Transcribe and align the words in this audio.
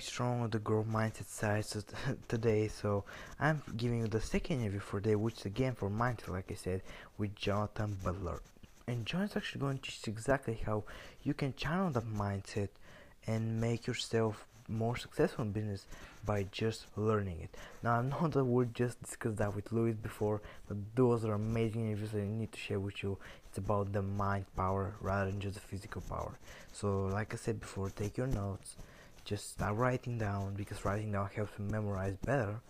going 0.00 0.06
strong 0.06 0.40
on 0.40 0.50
the 0.50 0.58
growth 0.58 0.86
mindset 0.86 1.26
side 1.26 1.64
so 1.64 1.82
today. 2.28 2.68
So 2.68 3.04
I'm 3.38 3.62
giving 3.76 4.00
you 4.00 4.08
the 4.08 4.20
second 4.20 4.60
interview 4.60 4.80
for 4.80 5.00
today, 5.00 5.16
which 5.16 5.40
is 5.40 5.46
again 5.46 5.74
for 5.74 5.90
mindset, 5.90 6.30
like 6.30 6.50
I 6.50 6.54
said, 6.54 6.82
with 7.18 7.34
Jonathan 7.34 7.98
Butler. 8.02 8.40
And 8.86 9.04
Jonathan's 9.04 9.36
actually 9.36 9.60
going 9.60 9.78
to 9.78 9.82
teach 9.82 10.08
exactly 10.08 10.58
how 10.64 10.84
you 11.22 11.34
can 11.34 11.54
channel 11.54 11.90
that 11.90 12.06
mindset 12.06 12.68
and 13.26 13.60
make 13.60 13.86
yourself 13.86 14.46
more 14.68 14.96
successful 14.96 15.44
in 15.44 15.52
business 15.52 15.84
by 16.24 16.46
just 16.50 16.86
learning 16.96 17.40
it. 17.42 17.54
Now 17.82 17.98
I 17.98 18.02
know 18.02 18.28
that 18.32 18.44
we 18.44 18.66
just 18.72 19.02
discussed 19.02 19.36
that 19.36 19.54
with 19.54 19.70
Louis 19.70 19.92
before, 19.92 20.40
but 20.66 20.78
those 20.94 21.24
are 21.26 21.34
amazing 21.34 21.86
interviews 21.86 22.14
I 22.14 22.26
need 22.26 22.52
to 22.52 22.58
share 22.58 22.80
with 22.80 23.02
you. 23.02 23.18
It's 23.48 23.58
about 23.58 23.92
the 23.92 24.02
mind 24.02 24.46
power 24.56 24.94
rather 25.00 25.30
than 25.30 25.40
just 25.40 25.54
the 25.56 25.60
physical 25.60 26.00
power. 26.02 26.38
So 26.72 27.06
like 27.06 27.34
I 27.34 27.36
said 27.36 27.60
before, 27.60 27.90
take 27.90 28.16
your 28.16 28.28
notes, 28.28 28.76
just 29.30 29.50
start 29.50 29.76
writing 29.76 30.18
down 30.18 30.54
because 30.54 30.84
writing 30.84 31.12
down 31.12 31.28
helps 31.32 31.52
you 31.56 31.64
memorize 31.64 32.16
better. 32.26 32.60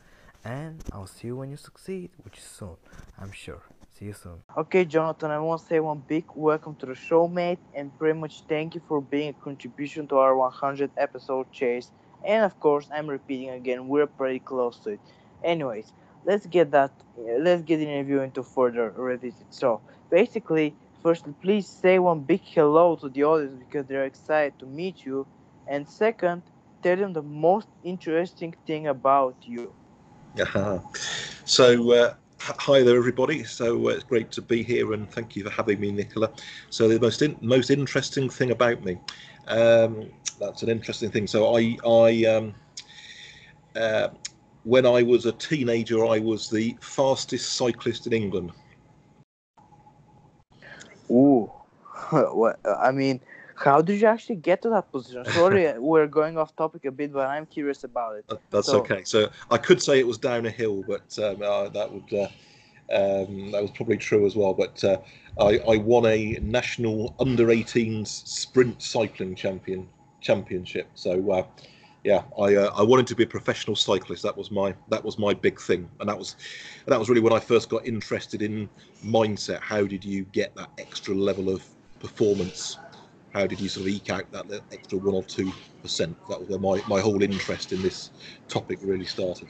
And 0.45 0.85
I'll 0.93 1.07
see 1.07 1.29
you 1.29 1.37
when 1.37 1.51
you 1.51 1.57
succeed, 1.57 2.11
which 2.23 2.37
is 2.37 2.45
soon, 2.45 2.77
I'm 3.19 3.33
sure. 3.33 3.63
See 3.99 4.05
you 4.05 4.13
soon. 4.13 4.43
Okay, 4.59 4.85
Jonathan, 4.85 5.31
I 5.31 5.39
want 5.39 5.63
to 5.63 5.67
say 5.67 5.81
one 5.81 6.03
big 6.07 6.25
welcome 6.35 6.75
to 6.77 6.85
the 6.85 6.95
show, 6.95 7.27
mate, 7.27 7.61
and 7.75 7.99
pretty 7.99 8.19
much 8.19 8.43
thank 8.47 8.75
you 8.75 8.83
for 8.87 9.01
being 9.01 9.31
a 9.31 9.33
contribution 9.33 10.07
to 10.09 10.19
our 10.19 10.37
100 10.37 10.91
episode 10.99 11.51
chase. 11.51 11.91
And 12.27 12.45
of 12.45 12.61
course, 12.61 12.87
I'm 12.93 13.09
repeating 13.09 13.49
again, 13.49 13.89
we're 13.89 14.07
pretty 14.07 14.41
close 14.41 14.79
to 14.81 14.91
it. 14.91 15.01
Anyways, 15.43 15.95
let's 16.27 16.45
get 16.45 16.73
that, 16.73 16.93
let's 17.17 17.63
get 17.63 17.79
the 17.79 17.89
interview 17.89 18.21
into 18.21 18.43
further 18.43 18.91
revisit. 18.91 19.47
So, 19.49 19.81
basically, 20.11 20.75
first, 21.03 21.25
please 21.41 21.67
say 21.67 21.99
one 21.99 22.21
big 22.21 22.43
hello 22.45 22.97
to 22.97 23.09
the 23.09 23.25
audience 23.25 23.59
because 23.59 23.87
they're 23.87 24.05
excited 24.05 24.59
to 24.59 24.67
meet 24.67 25.07
you. 25.07 25.27
And 25.67 25.89
second, 25.89 26.43
tell 26.83 26.97
them 26.97 27.13
the 27.13 27.23
most 27.23 27.69
interesting 27.83 28.55
thing 28.67 28.87
about 28.87 29.37
you. 29.45 29.75
Uh-huh. 30.41 30.79
So, 31.45 31.93
uh, 31.93 32.15
hi 32.41 32.83
there, 32.83 32.97
everybody. 32.97 33.45
So 33.45 33.89
uh, 33.89 33.93
it's 33.93 34.05
great 34.05 34.31
to 34.33 34.43
be 34.43 34.63
here, 34.63 34.93
and 34.93 35.11
thank 35.11 35.37
you 35.37 35.45
for 35.45 35.51
having 35.51 35.81
me, 35.81 35.91
Nicola. 35.93 36.31
So 36.71 36.89
the 36.89 37.01
most 37.01 37.23
in, 37.23 37.37
most 37.41 37.71
interesting 37.71 38.29
thing 38.31 38.51
about 38.51 38.83
me, 38.85 38.99
um, 39.49 40.11
that's 40.39 40.63
an 40.63 40.69
interesting 40.69 41.11
thing. 41.11 41.27
So 41.27 41.57
I 41.57 41.77
I 41.87 42.25
um, 42.25 42.55
uh, 43.77 44.09
when 44.65 44.87
I 44.87 45.03
was 45.03 45.27
a 45.27 45.33
teenager, 45.33 46.07
I 46.07 46.19
was 46.19 46.49
the 46.49 46.77
fastest 46.81 47.55
cyclist 47.55 48.07
in 48.07 48.13
England. 48.13 48.53
Ooh, 51.11 51.51
what 52.11 52.61
I 52.65 52.93
mean. 52.93 53.21
How 53.63 53.83
did 53.83 54.01
you 54.01 54.07
actually 54.07 54.37
get 54.37 54.63
to 54.63 54.71
that 54.71 54.91
position? 54.91 55.25
Sorry, 55.27 55.73
we're 55.79 56.07
going 56.07 56.39
off 56.39 56.57
topic 56.57 56.87
a 56.87 56.91
bit, 56.91 57.13
but 57.13 57.27
I'm 57.27 57.47
curious 57.47 57.85
about 57.85 58.17
it. 58.17 58.41
That's 58.51 58.69
so, 58.69 58.81
okay. 58.81 59.03
So 59.05 59.29
I 59.51 59.59
could 59.59 59.83
say 59.83 59.99
it 59.99 60.07
was 60.07 60.19
down 60.19 60.47
a 60.47 60.51
hill, 60.51 60.83
but 60.87 61.19
um, 61.19 61.43
uh, 61.43 61.69
that 61.69 61.93
would 61.93 62.13
uh, 62.13 62.29
um, 62.93 63.51
that 63.53 63.61
was 63.61 63.71
probably 63.73 63.99
true 63.99 64.27
as 64.27 64.35
well. 64.35 64.55
But 64.55 64.83
uh, 64.83 64.99
I, 65.39 65.59
I, 65.59 65.77
won 65.77 66.07
a 66.07 66.39
national 66.41 67.15
under 67.21 67.47
18s 67.49 68.09
sprint 68.09 68.83
cycling 68.83 69.35
champion 69.35 69.89
championship. 70.21 70.89
So 70.95 71.31
uh, 71.31 71.47
yeah, 72.03 72.23
I 72.39 72.55
uh, 72.55 72.73
I 72.75 72.83
wanted 72.83 73.07
to 73.09 73.15
be 73.15 73.25
a 73.25 73.29
professional 73.29 73.77
cyclist. 73.77 74.23
That 74.23 74.37
was 74.37 74.51
my 74.51 74.75
that 74.89 75.05
was 75.05 75.19
my 75.19 75.35
big 75.35 75.61
thing, 75.61 75.89
and 76.01 76.09
that 76.09 76.19
was 76.19 76.37
that 76.87 76.99
was 76.99 77.11
really 77.11 77.21
when 77.21 77.35
I 77.35 77.41
first 77.41 77.69
got 77.69 77.87
interested 77.87 78.41
in 78.41 78.71
mindset. 79.05 79.61
How 79.61 79.85
did 79.85 80.03
you 80.03 80.25
get 80.25 80.55
that 80.57 80.71
extra 80.79 81.15
level 81.15 81.51
of 81.51 81.63
performance 82.01 82.79
how 83.33 83.47
did 83.47 83.61
you 83.61 83.69
sort 83.69 83.87
of 83.87 83.93
eke 83.93 84.11
out 84.11 84.31
that 84.33 84.63
extra 84.73 84.99
one 84.99 85.15
or 85.15 85.23
two 85.23 85.53
percent? 85.83 86.17
That 86.29 86.41
was 86.41 86.49
where 86.49 86.59
my, 86.59 86.83
my 86.89 87.01
whole 87.01 87.23
interest 87.23 87.73
in 87.73 87.83
this 87.83 88.11
topic 88.49 88.79
really 88.83 89.05
started. 89.05 89.49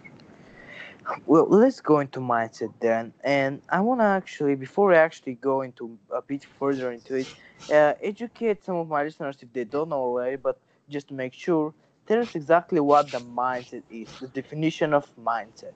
Well, 1.27 1.49
let's 1.49 1.81
go 1.81 1.99
into 2.01 2.21
mindset 2.21 2.73
then, 2.81 3.13
and 3.25 3.63
I 3.69 3.81
want 3.81 4.01
to 4.01 4.05
actually, 4.05 4.55
before 4.55 4.93
I 4.95 4.99
actually 4.99 5.35
go 5.35 5.63
into 5.63 5.99
a 6.15 6.23
bit 6.23 6.45
further 6.45 6.93
into 6.93 7.15
it, 7.17 7.27
uh, 7.73 7.95
educate 8.03 8.63
some 8.63 8.77
of 8.77 8.89
my 8.89 9.03
listeners 9.03 9.39
if 9.41 9.53
they 9.53 9.65
don't 9.65 9.89
know 9.89 9.97
already, 9.97 10.37
but 10.37 10.61
just 10.89 11.09
to 11.09 11.15
make 11.15 11.33
sure, 11.33 11.75
tell 12.07 12.21
us 12.21 12.35
exactly 12.35 12.81
what 12.81 13.11
the 13.11 13.21
mindset 13.21 13.83
is, 13.91 14.09
the 14.21 14.29
definition 14.29 14.93
of 14.93 15.09
mindset. 15.17 15.73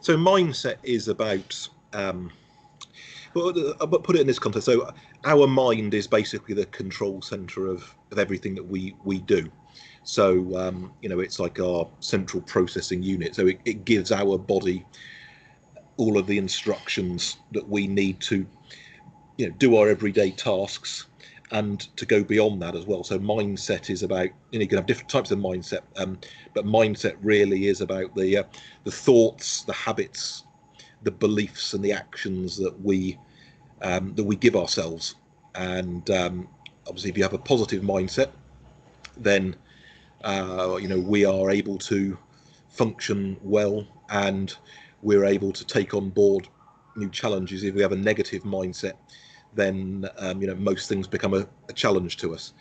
So, 0.00 0.16
mindset 0.16 0.76
is 0.84 1.08
about 1.08 1.68
um, 1.92 2.30
but, 3.34 3.90
but 3.90 4.02
put 4.02 4.16
it 4.16 4.20
in 4.20 4.26
this 4.26 4.38
context. 4.38 4.66
So 4.66 4.92
our 5.28 5.46
mind 5.46 5.92
is 5.92 6.06
basically 6.06 6.54
the 6.54 6.66
control 6.66 7.20
center 7.20 7.66
of, 7.66 7.94
of 8.10 8.18
everything 8.18 8.54
that 8.54 8.66
we 8.66 8.96
we 9.04 9.18
do. 9.18 9.50
So 10.02 10.56
um, 10.56 10.92
you 11.02 11.08
know, 11.08 11.20
it's 11.20 11.38
like 11.38 11.60
our 11.60 11.86
central 12.00 12.42
processing 12.42 13.02
unit. 13.02 13.34
So 13.34 13.46
it, 13.46 13.60
it 13.66 13.84
gives 13.84 14.10
our 14.10 14.38
body 14.38 14.86
all 15.98 16.16
of 16.16 16.26
the 16.26 16.38
instructions 16.38 17.36
that 17.52 17.68
we 17.68 17.86
need 17.86 18.20
to 18.20 18.46
you 19.36 19.48
know 19.48 19.54
do 19.58 19.76
our 19.76 19.88
everyday 19.88 20.30
tasks 20.30 21.06
and 21.50 21.80
to 21.96 22.06
go 22.06 22.22
beyond 22.24 22.60
that 22.62 22.74
as 22.74 22.86
well. 22.86 23.04
So 23.04 23.18
mindset 23.18 23.90
is 23.90 24.02
about 24.02 24.28
you 24.50 24.58
know 24.58 24.62
you 24.62 24.68
can 24.68 24.78
have 24.78 24.86
different 24.86 25.10
types 25.10 25.30
of 25.30 25.38
mindset, 25.38 25.82
um, 25.96 26.18
but 26.54 26.64
mindset 26.64 27.16
really 27.22 27.66
is 27.66 27.82
about 27.82 28.14
the 28.14 28.38
uh, 28.38 28.44
the 28.84 28.90
thoughts, 28.90 29.62
the 29.64 29.74
habits, 29.74 30.44
the 31.02 31.10
beliefs, 31.10 31.74
and 31.74 31.84
the 31.84 31.92
actions 31.92 32.56
that 32.56 32.78
we 32.82 33.18
um, 33.82 34.14
that 34.14 34.24
we 34.24 34.36
give 34.36 34.56
ourselves. 34.56 35.16
And 35.54 36.08
um, 36.10 36.48
obviously, 36.86 37.10
if 37.10 37.16
you 37.16 37.22
have 37.22 37.34
a 37.34 37.38
positive 37.38 37.82
mindset, 37.82 38.30
then 39.16 39.56
uh, 40.24 40.78
you 40.80 40.88
know 40.88 40.98
we 40.98 41.24
are 41.24 41.50
able 41.50 41.78
to 41.78 42.16
function 42.68 43.36
well, 43.42 43.86
and 44.10 44.56
we're 45.02 45.24
able 45.24 45.52
to 45.52 45.64
take 45.64 45.94
on 45.94 46.10
board 46.10 46.48
new 46.96 47.08
challenges. 47.08 47.64
If 47.64 47.74
we 47.74 47.82
have 47.82 47.92
a 47.92 47.96
negative 47.96 48.42
mindset, 48.42 48.94
then 49.54 50.08
um, 50.18 50.40
you 50.40 50.46
know 50.46 50.54
most 50.54 50.88
things 50.88 51.06
become 51.06 51.34
a, 51.34 51.46
a 51.68 51.72
challenge 51.72 52.16
to 52.18 52.34
us. 52.34 52.52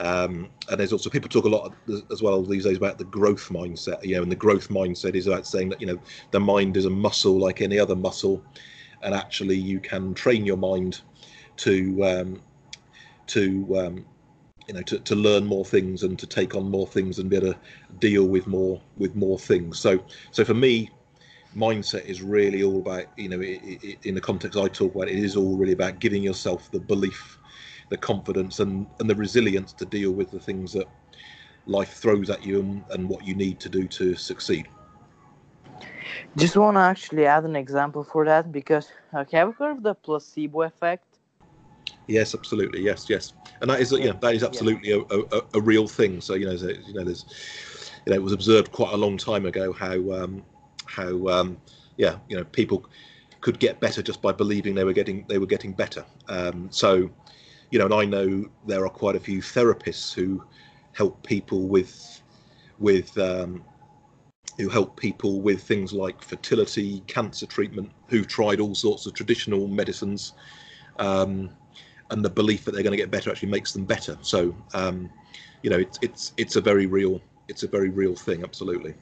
Um, 0.00 0.50
and 0.68 0.78
there's 0.78 0.92
also 0.92 1.08
people 1.08 1.30
talk 1.30 1.46
a 1.46 1.48
lot 1.48 1.72
as 2.10 2.22
well 2.22 2.42
these 2.42 2.64
days 2.64 2.76
about 2.76 2.98
the 2.98 3.04
growth 3.04 3.48
mindset. 3.48 4.02
You 4.04 4.16
know, 4.16 4.22
and 4.22 4.32
the 4.32 4.36
growth 4.36 4.68
mindset 4.68 5.14
is 5.14 5.26
about 5.26 5.46
saying 5.46 5.70
that 5.70 5.80
you 5.80 5.86
know 5.86 5.98
the 6.30 6.40
mind 6.40 6.76
is 6.76 6.84
a 6.84 6.90
muscle 6.90 7.38
like 7.38 7.60
any 7.60 7.78
other 7.78 7.96
muscle, 7.96 8.42
and 9.06 9.14
actually 9.14 9.56
you 9.56 9.78
can 9.78 10.12
train 10.12 10.44
your 10.44 10.56
mind 10.56 11.00
to 11.56 12.04
um, 12.04 12.42
to 13.28 13.78
um, 13.78 14.04
you 14.66 14.74
know 14.74 14.82
to, 14.82 14.98
to 14.98 15.14
learn 15.14 15.46
more 15.46 15.64
things 15.64 16.02
and 16.02 16.18
to 16.18 16.26
take 16.26 16.54
on 16.56 16.68
more 16.68 16.88
things 16.88 17.18
and 17.18 17.30
be 17.30 17.36
able 17.36 17.52
to 17.52 17.58
deal 18.00 18.26
with 18.26 18.46
more 18.48 18.82
with 18.98 19.14
more 19.14 19.38
things. 19.38 19.78
So 19.78 20.04
so 20.32 20.44
for 20.44 20.54
me 20.54 20.90
mindset 21.56 22.04
is 22.04 22.20
really 22.20 22.62
all 22.62 22.80
about 22.80 23.06
you 23.16 23.28
know 23.30 23.40
it, 23.40 23.62
it, 23.64 23.98
in 24.02 24.14
the 24.14 24.20
context 24.20 24.58
i 24.58 24.68
talk 24.68 24.94
about 24.94 25.08
it 25.08 25.14
is 25.14 25.36
all 25.36 25.56
really 25.56 25.72
about 25.72 25.98
giving 26.00 26.22
yourself 26.22 26.70
the 26.70 26.78
belief 26.78 27.38
the 27.88 27.96
confidence 27.96 28.60
and 28.60 28.86
and 29.00 29.08
the 29.08 29.14
resilience 29.14 29.72
to 29.72 29.86
deal 29.86 30.10
with 30.10 30.30
the 30.30 30.38
things 30.38 30.70
that 30.70 30.86
life 31.64 31.94
throws 31.94 32.28
at 32.28 32.44
you 32.44 32.60
and, 32.60 32.84
and 32.90 33.08
what 33.08 33.24
you 33.26 33.34
need 33.34 33.58
to 33.58 33.70
do 33.70 33.88
to 33.88 34.14
succeed 34.14 34.68
just 36.36 36.56
want 36.56 36.76
to 36.76 36.80
actually 36.80 37.26
add 37.26 37.44
an 37.44 37.56
example 37.56 38.04
for 38.04 38.24
that 38.24 38.52
because 38.52 38.88
okay, 39.14 39.38
have 39.38 39.48
you 39.48 39.54
heard 39.54 39.76
of 39.78 39.82
the 39.82 39.94
placebo 39.94 40.62
effect? 40.62 41.04
Yes, 42.06 42.34
absolutely. 42.34 42.82
Yes, 42.82 43.06
yes, 43.08 43.32
and 43.60 43.70
that 43.70 43.80
is 43.80 43.92
yeah, 43.92 44.12
that 44.20 44.34
is 44.34 44.44
absolutely 44.44 44.90
yeah. 44.90 45.02
a, 45.10 45.36
a, 45.36 45.40
a, 45.54 45.60
real 45.60 45.88
thing. 45.88 46.20
So 46.20 46.34
you 46.34 46.46
know, 46.46 46.52
you 46.52 46.94
know, 46.94 47.04
there's 47.04 47.24
you 48.06 48.12
know, 48.12 48.16
it 48.16 48.22
was 48.22 48.32
observed 48.32 48.70
quite 48.70 48.92
a 48.92 48.96
long 48.96 49.16
time 49.16 49.46
ago 49.46 49.72
how 49.72 49.98
um, 50.12 50.42
how 50.86 51.26
um, 51.28 51.56
yeah, 51.96 52.18
you 52.28 52.36
know, 52.36 52.44
people 52.44 52.84
could 53.40 53.58
get 53.58 53.80
better 53.80 54.02
just 54.02 54.22
by 54.22 54.32
believing 54.32 54.74
they 54.74 54.84
were 54.84 54.92
getting 54.92 55.24
they 55.28 55.38
were 55.38 55.46
getting 55.46 55.72
better. 55.72 56.04
Um, 56.28 56.68
so 56.70 57.10
you 57.70 57.78
know, 57.78 57.86
and 57.86 57.94
I 57.94 58.04
know 58.04 58.48
there 58.66 58.84
are 58.84 58.90
quite 58.90 59.16
a 59.16 59.20
few 59.20 59.40
therapists 59.40 60.14
who 60.14 60.44
help 60.92 61.20
people 61.26 61.66
with 61.66 62.22
with 62.78 63.16
um, 63.18 63.64
who 64.56 64.68
help 64.68 64.98
people 64.98 65.40
with 65.40 65.62
things 65.62 65.92
like 65.92 66.22
fertility, 66.22 67.00
cancer 67.06 67.46
treatment, 67.46 67.90
who've 68.08 68.26
tried 68.26 68.60
all 68.60 68.74
sorts 68.74 69.06
of 69.06 69.14
traditional 69.14 69.68
medicines, 69.68 70.32
um, 70.98 71.50
and 72.10 72.24
the 72.24 72.30
belief 72.30 72.64
that 72.64 72.72
they're 72.72 72.82
going 72.82 72.92
to 72.92 72.96
get 72.96 73.10
better 73.10 73.30
actually 73.30 73.50
makes 73.50 73.72
them 73.72 73.84
better. 73.84 74.16
So, 74.22 74.54
um, 74.74 75.10
you 75.62 75.70
know, 75.70 75.78
it's 75.78 75.98
it's 76.02 76.32
it's 76.36 76.56
a 76.56 76.60
very 76.60 76.86
real 76.86 77.20
it's 77.48 77.62
a 77.62 77.68
very 77.68 77.90
real 77.90 78.14
thing, 78.14 78.42
absolutely. 78.42 78.94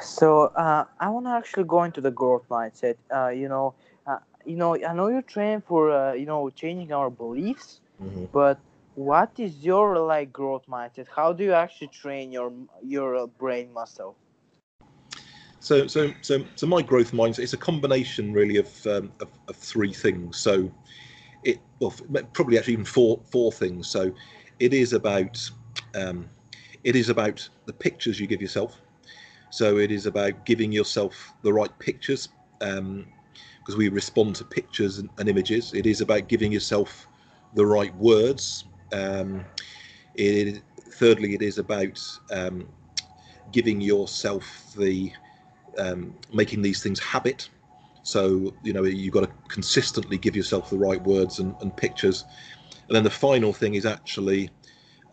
So 0.00 0.46
uh, 0.56 0.84
I 0.98 1.08
want 1.10 1.26
to 1.26 1.30
actually 1.30 1.64
go 1.64 1.84
into 1.84 2.00
the 2.00 2.10
growth 2.10 2.44
mindset. 2.50 2.96
Uh, 3.14 3.28
you 3.28 3.48
know, 3.48 3.74
uh, 4.06 4.18
you 4.44 4.56
know, 4.56 4.74
I 4.74 4.92
know 4.92 5.08
you're 5.08 5.22
trained 5.22 5.64
for 5.64 5.90
uh, 5.90 6.12
you 6.12 6.26
know 6.26 6.50
changing 6.50 6.92
our 6.92 7.10
beliefs, 7.10 7.80
mm-hmm. 8.02 8.24
but 8.32 8.58
what 8.98 9.30
is 9.38 9.64
your 9.64 9.98
like 9.98 10.32
growth 10.32 10.66
mindset 10.68 11.06
how 11.14 11.32
do 11.32 11.44
you 11.44 11.52
actually 11.52 11.86
train 11.88 12.32
your 12.32 12.52
your 12.82 13.16
uh, 13.16 13.26
brain 13.26 13.72
muscle 13.72 14.16
so 15.60 15.86
so 15.86 16.12
so 16.20 16.44
so 16.56 16.66
my 16.66 16.82
growth 16.82 17.12
mindset 17.12 17.40
is 17.40 17.52
a 17.52 17.56
combination 17.56 18.32
really 18.32 18.56
of, 18.56 18.86
um, 18.86 19.12
of, 19.20 19.28
of 19.48 19.56
three 19.56 19.92
things 19.92 20.36
so 20.36 20.70
it 21.44 21.60
well 21.80 21.94
probably 22.32 22.58
actually 22.58 22.72
even 22.72 22.84
four 22.84 23.20
four 23.30 23.52
things 23.52 23.86
so 23.86 24.12
it 24.58 24.74
is 24.74 24.92
about 24.92 25.38
um, 25.94 26.28
it 26.84 26.96
is 26.96 27.08
about 27.08 27.48
the 27.66 27.72
pictures 27.72 28.20
you 28.20 28.26
give 28.26 28.42
yourself. 28.42 28.80
So 29.50 29.78
it 29.78 29.90
is 29.90 30.06
about 30.06 30.44
giving 30.44 30.72
yourself 30.72 31.34
the 31.42 31.52
right 31.52 31.76
pictures 31.78 32.28
because 32.58 32.78
um, 32.78 33.06
we 33.76 33.88
respond 33.88 34.36
to 34.36 34.44
pictures 34.44 34.98
and, 34.98 35.08
and, 35.18 35.28
images. 35.28 35.72
It 35.74 35.86
is 35.86 36.00
about 36.00 36.28
giving 36.28 36.52
yourself 36.52 37.08
the 37.54 37.64
right 37.64 37.94
words. 37.96 38.64
Um, 38.92 39.44
it, 40.14 40.62
thirdly, 40.92 41.34
it 41.34 41.42
is 41.42 41.58
about 41.58 42.00
um, 42.30 42.68
giving 43.52 43.80
yourself 43.80 44.72
the 44.76 45.12
um, 45.78 46.14
making 46.32 46.62
these 46.62 46.82
things 46.82 46.98
habit. 46.98 47.48
So 48.02 48.54
you 48.62 48.72
know 48.72 48.84
you've 48.84 49.12
got 49.14 49.24
to 49.24 49.30
consistently 49.48 50.16
give 50.18 50.34
yourself 50.34 50.70
the 50.70 50.78
right 50.78 51.02
words 51.02 51.38
and, 51.38 51.54
and 51.60 51.74
pictures. 51.76 52.24
And 52.88 52.96
then 52.96 53.04
the 53.04 53.10
final 53.10 53.52
thing 53.52 53.74
is 53.74 53.84
actually, 53.84 54.48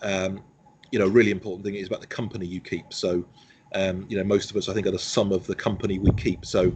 um, 0.01 0.41
you 0.91 0.99
know, 0.99 1.07
really 1.07 1.31
important 1.31 1.65
thing 1.65 1.75
is 1.75 1.87
about 1.87 1.99
the 1.99 2.07
company 2.07 2.45
you 2.45 2.61
keep. 2.61 2.93
So 2.93 3.25
um, 3.75 4.05
you 4.09 4.17
know, 4.17 4.23
most 4.23 4.49
of 4.49 4.57
us, 4.57 4.69
I 4.69 4.73
think, 4.73 4.87
are 4.87 4.91
the 4.91 4.99
sum 4.99 5.31
of 5.31 5.45
the 5.45 5.55
company 5.55 5.99
we 5.99 6.11
keep. 6.11 6.45
So, 6.45 6.73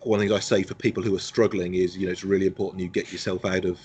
one 0.00 0.20
things 0.20 0.32
I 0.32 0.38
say 0.38 0.62
for 0.62 0.74
people 0.74 1.02
who 1.02 1.14
are 1.16 1.20
struggling 1.20 1.74
is, 1.74 1.96
you 1.96 2.06
know, 2.06 2.12
it's 2.12 2.24
really 2.24 2.46
important 2.46 2.80
you 2.80 2.88
get 2.88 3.10
yourself 3.12 3.44
out 3.44 3.64
of 3.64 3.80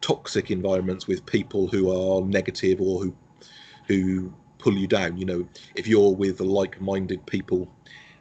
toxic 0.00 0.50
environments 0.50 1.06
with 1.06 1.24
people 1.26 1.66
who 1.66 1.90
are 1.90 2.22
negative 2.22 2.80
or 2.80 3.02
who 3.02 3.14
who 3.86 4.32
pull 4.58 4.74
you 4.74 4.86
down. 4.86 5.16
You 5.16 5.24
know, 5.24 5.48
if 5.74 5.86
you're 5.86 6.14
with 6.14 6.40
like-minded 6.40 7.24
people, 7.26 7.68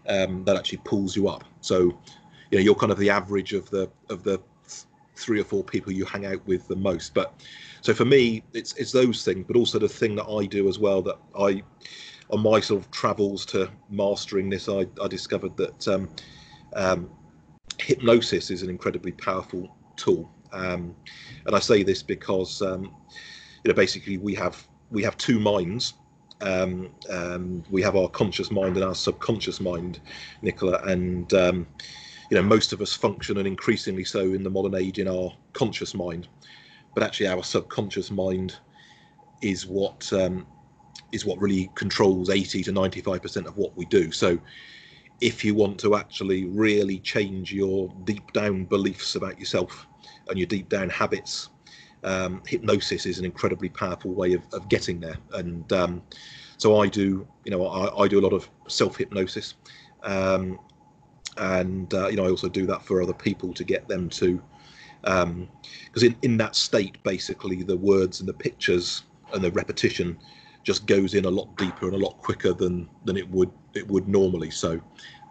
um, 0.07 0.43
that 0.45 0.55
actually 0.55 0.79
pulls 0.79 1.15
you 1.15 1.27
up. 1.27 1.43
So, 1.61 1.97
you 2.49 2.57
know, 2.57 2.59
you're 2.59 2.75
kind 2.75 2.91
of 2.91 2.97
the 2.97 3.09
average 3.09 3.53
of 3.53 3.69
the 3.69 3.89
of 4.09 4.23
the 4.23 4.41
three 5.15 5.39
or 5.39 5.43
four 5.43 5.63
people 5.63 5.91
you 5.91 6.05
hang 6.05 6.25
out 6.25 6.45
with 6.47 6.67
the 6.67 6.75
most. 6.75 7.13
But 7.13 7.33
so 7.81 7.93
for 7.93 8.05
me, 8.05 8.43
it's 8.53 8.73
it's 8.73 8.91
those 8.91 9.23
things, 9.23 9.45
but 9.47 9.55
also 9.55 9.79
the 9.79 9.89
thing 9.89 10.15
that 10.15 10.25
I 10.25 10.45
do 10.45 10.67
as 10.67 10.79
well 10.79 11.01
that 11.03 11.17
I 11.37 11.63
on 12.31 12.41
my 12.41 12.59
sort 12.59 12.81
of 12.81 12.91
travels 12.91 13.45
to 13.47 13.69
mastering 13.89 14.49
this, 14.49 14.69
I, 14.69 14.85
I 15.01 15.07
discovered 15.07 15.57
that 15.57 15.87
um, 15.87 16.09
um, 16.75 17.09
hypnosis 17.79 18.51
is 18.51 18.61
an 18.61 18.69
incredibly 18.69 19.11
powerful 19.13 19.75
tool. 19.95 20.29
Um, 20.51 20.95
and 21.45 21.55
I 21.55 21.59
say 21.59 21.83
this 21.83 22.03
because 22.03 22.61
um, 22.61 22.83
you 23.63 23.69
know 23.69 23.73
basically 23.73 24.17
we 24.17 24.35
have 24.35 24.67
we 24.91 25.03
have 25.03 25.17
two 25.17 25.39
minds. 25.39 25.93
Um, 26.41 26.89
um, 27.09 27.63
we 27.69 27.81
have 27.81 27.97
our 27.97 28.07
conscious 28.07 28.49
mind 28.49 28.77
and 28.77 28.85
our 28.85 28.95
subconscious 28.95 29.59
mind, 29.59 29.99
Nicola, 30.41 30.79
and 30.83 31.31
you 31.31 32.35
know 32.35 32.43
most 32.43 32.71
of 32.71 32.81
us 32.81 32.93
function 32.93 33.37
and 33.37 33.47
increasingly 33.47 34.05
so 34.05 34.21
in 34.21 34.43
the 34.43 34.49
modern 34.49 34.75
age 34.75 34.99
in 34.99 35.07
our 35.07 35.33
conscious 35.53 35.93
mind, 35.93 36.27
but 36.93 37.03
actually 37.03 37.27
our 37.27 37.43
subconscious 37.43 38.09
mind 38.09 38.55
is 39.41 39.65
what 39.65 40.11
um, 40.13 40.45
is 41.11 41.25
what 41.25 41.39
really 41.39 41.69
controls 41.75 42.29
80 42.29 42.63
to 42.63 42.71
95% 42.71 43.45
of 43.45 43.57
what 43.57 43.75
we 43.75 43.85
do. 43.85 44.11
So 44.11 44.39
if 45.21 45.43
you 45.43 45.55
want 45.55 45.79
to 45.79 45.95
actually 45.95 46.45
really 46.45 46.99
change 46.99 47.51
your 47.53 47.93
deep 48.05 48.31
down 48.31 48.65
beliefs 48.65 49.15
about 49.15 49.39
yourself 49.39 49.87
and 50.29 50.37
your 50.37 50.47
deep 50.47 50.69
down 50.69 50.89
habits, 50.89 51.49
um, 52.03 52.41
hypnosis 52.47 53.05
is 53.05 53.19
an 53.19 53.25
incredibly 53.25 53.69
powerful 53.69 54.11
way 54.11 54.33
of, 54.33 54.43
of 54.53 54.69
getting 54.69 54.99
there. 54.99 55.17
And 55.33 55.71
um, 55.73 56.03
so 56.57 56.79
I 56.81 56.87
do, 56.87 57.27
you 57.43 57.51
know, 57.51 57.65
I, 57.67 58.03
I 58.03 58.07
do 58.07 58.19
a 58.19 58.21
lot 58.21 58.33
of 58.33 58.49
self 58.67 58.97
hypnosis. 58.97 59.55
Um, 60.03 60.59
and, 61.37 61.93
uh, 61.93 62.07
you 62.07 62.17
know, 62.17 62.25
I 62.25 62.29
also 62.29 62.49
do 62.49 62.65
that 62.67 62.83
for 62.83 63.01
other 63.01 63.13
people 63.13 63.53
to 63.53 63.63
get 63.63 63.87
them 63.87 64.09
to, 64.09 64.41
because 65.01 65.23
um, 65.23 65.49
in, 66.01 66.15
in 66.21 66.37
that 66.37 66.55
state, 66.55 67.01
basically, 67.03 67.63
the 67.63 67.77
words 67.77 68.19
and 68.19 68.27
the 68.27 68.33
pictures 68.33 69.03
and 69.33 69.43
the 69.43 69.51
repetition 69.51 70.17
just 70.63 70.85
goes 70.85 71.13
in 71.13 71.25
a 71.25 71.29
lot 71.29 71.55
deeper 71.57 71.85
and 71.85 71.95
a 71.95 71.97
lot 71.97 72.17
quicker 72.17 72.53
than 72.53 72.89
than 73.05 73.15
it 73.15 73.29
would 73.29 73.51
it 73.73 73.87
would 73.87 74.07
normally. 74.07 74.51
So, 74.51 74.81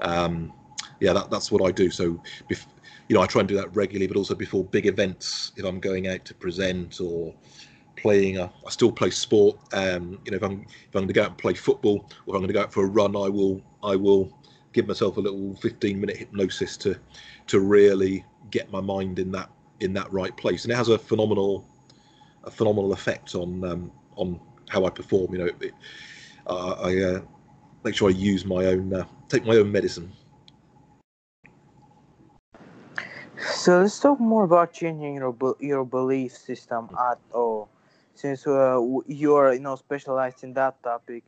um, 0.01 0.53
yeah, 1.01 1.13
that, 1.13 1.31
that's 1.31 1.53
what 1.53 1.63
I 1.63 1.71
do. 1.71 1.91
So, 1.91 2.21
bef- 2.51 2.67
you 3.09 3.15
know, 3.15 3.23
I 3.23 3.27
try 3.27 3.41
and 3.41 3.49
do 3.49 3.57
that 3.57 3.75
regularly, 3.75 4.07
but 4.07 4.17
also 4.17 4.35
before 4.35 4.65
big 4.65 4.87
events, 4.87 5.53
if 5.57 5.65
I'm 5.65 5.81
going 5.81 6.09
out 6.09 6.25
to 6.27 6.35
present 6.35 7.01
or 7.01 7.35
playing, 7.97 8.39
a, 8.39 8.53
I 8.67 8.71
still 8.71 8.93
play 8.93 9.11
sport. 9.11 9.59
Um, 9.73 10.19
you 10.25 10.31
know, 10.31 10.37
if 10.37 10.43
I'm 10.43 10.61
if 10.63 10.95
I'm 10.95 11.03
going 11.03 11.09
to 11.09 11.15
go 11.15 11.23
out 11.23 11.29
and 11.29 11.39
play 11.39 11.55
football 11.55 12.11
or 12.27 12.35
if 12.35 12.35
I'm 12.35 12.41
going 12.41 12.49
to 12.49 12.53
go 12.53 12.63
out 12.63 12.73
for 12.73 12.85
a 12.85 12.89
run, 12.89 13.17
I 13.17 13.29
will 13.29 13.63
I 13.83 13.97
will 13.97 14.39
give 14.73 14.87
myself 14.87 15.17
a 15.17 15.21
little 15.21 15.57
15 15.57 16.01
minute 16.01 16.17
hypnosis 16.17 16.77
to 16.79 16.99
to 17.47 17.61
really 17.61 18.25
get 18.51 18.71
my 18.71 18.81
mind 18.81 19.19
in 19.19 19.33
that 19.33 19.51
in 19.81 19.93
that 19.95 20.13
right 20.13 20.37
place, 20.37 20.65
and 20.65 20.73
it 20.73 20.77
has 20.77 20.89
a 20.89 20.99
phenomenal 20.99 21.67
a 22.45 22.51
phenomenal 22.51 22.93
effect 22.93 23.35
on 23.35 23.65
um, 23.65 23.93
on 24.17 24.41
how 24.69 24.85
I 24.85 24.91
perform. 24.91 25.33
You 25.33 25.39
know, 25.39 25.51
it, 25.61 25.73
uh, 26.47 26.73
I 26.83 26.97
uh, 27.03 27.21
make 27.85 27.95
sure 27.95 28.09
I 28.09 28.13
use 28.13 28.45
my 28.45 28.67
own, 28.67 28.93
uh, 28.93 29.05
take 29.29 29.45
my 29.47 29.57
own 29.57 29.71
medicine. 29.71 30.13
So 33.59 33.81
let's 33.81 33.99
talk 33.99 34.21
more 34.21 34.45
about 34.45 34.73
changing 34.73 35.17
your 35.17 35.35
your 35.59 35.85
belief 35.85 36.31
system 36.31 36.89
at 37.11 37.19
all, 37.33 37.69
since 38.15 38.47
uh, 38.47 38.81
you 39.09 39.35
are 39.35 39.53
you 39.53 39.59
know 39.59 39.75
specialized 39.75 40.45
in 40.45 40.53
that 40.55 40.81
topic. 40.85 41.25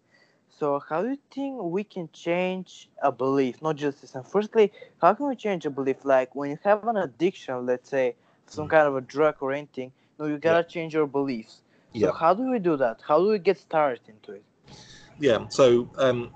So 0.48 0.78
how 0.78 1.02
do 1.02 1.08
you 1.08 1.18
think 1.32 1.60
we 1.60 1.82
can 1.82 2.08
change 2.12 2.88
a 3.02 3.10
belief, 3.10 3.60
not 3.62 3.74
just 3.74 4.00
system? 4.00 4.22
Firstly, 4.22 4.70
how 5.02 5.12
can 5.14 5.26
we 5.26 5.34
change 5.34 5.66
a 5.66 5.70
belief? 5.70 6.04
Like 6.04 6.36
when 6.36 6.50
you 6.50 6.58
have 6.62 6.86
an 6.86 6.98
addiction, 6.98 7.66
let's 7.66 7.90
say 7.90 8.14
some 8.46 8.68
mm. 8.68 8.70
kind 8.70 8.86
of 8.86 8.94
a 8.94 9.00
drug 9.00 9.34
or 9.40 9.52
anything, 9.52 9.90
you 9.90 10.24
know, 10.24 10.30
you 10.30 10.38
gotta 10.38 10.64
yeah. 10.64 10.74
change 10.74 10.94
your 10.94 11.08
beliefs. 11.08 11.62
So 11.94 11.98
yeah. 11.98 12.12
how 12.12 12.32
do 12.32 12.48
we 12.48 12.60
do 12.60 12.76
that? 12.76 13.00
How 13.08 13.18
do 13.18 13.26
we 13.30 13.40
get 13.40 13.58
started 13.58 14.02
into 14.06 14.34
it? 14.38 14.44
Yeah. 15.18 15.48
So 15.48 15.90
um, 15.98 16.30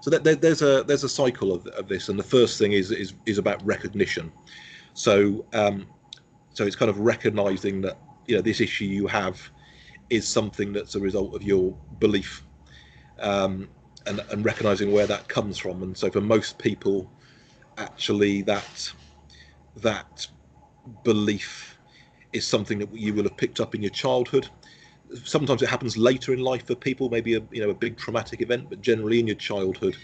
so 0.00 0.08
that, 0.08 0.40
there's 0.40 0.62
a 0.62 0.84
there's 0.84 1.04
a 1.04 1.08
cycle 1.22 1.52
of, 1.52 1.66
of 1.66 1.86
this, 1.88 2.08
and 2.08 2.18
the 2.18 2.28
first 2.36 2.58
thing 2.58 2.72
is 2.72 2.90
is 2.90 3.12
is 3.26 3.36
about 3.36 3.62
recognition. 3.66 4.32
So 4.98 5.44
um, 5.52 5.86
so 6.54 6.66
it's 6.66 6.74
kind 6.74 6.90
of 6.90 6.98
recognizing 6.98 7.80
that 7.82 7.98
you 8.26 8.34
know 8.34 8.42
this 8.42 8.60
issue 8.60 8.84
you 8.84 9.06
have 9.06 9.40
is 10.10 10.26
something 10.26 10.72
that's 10.72 10.96
a 10.96 11.00
result 11.00 11.36
of 11.36 11.42
your 11.44 11.72
belief, 12.00 12.44
um, 13.20 13.68
and 14.06 14.20
and 14.32 14.44
recognizing 14.44 14.90
where 14.90 15.06
that 15.06 15.28
comes 15.28 15.56
from. 15.56 15.84
And 15.84 15.96
so 15.96 16.10
for 16.10 16.20
most 16.20 16.58
people, 16.58 17.08
actually 17.76 18.42
that 18.42 18.92
that 19.76 20.26
belief 21.04 21.78
is 22.32 22.44
something 22.44 22.80
that 22.80 22.92
you 22.92 23.14
will 23.14 23.22
have 23.22 23.36
picked 23.36 23.60
up 23.60 23.76
in 23.76 23.82
your 23.82 23.92
childhood 23.92 24.48
sometimes 25.24 25.62
it 25.62 25.68
happens 25.68 25.96
later 25.96 26.34
in 26.34 26.40
life 26.40 26.66
for 26.66 26.74
people, 26.74 27.08
maybe 27.08 27.34
a 27.36 27.40
you 27.52 27.62
know 27.62 27.70
a 27.70 27.74
big 27.74 27.96
traumatic 27.96 28.40
event, 28.42 28.68
but 28.68 28.80
generally 28.82 29.20
in 29.20 29.26
your 29.28 29.36
childhood, 29.36 29.96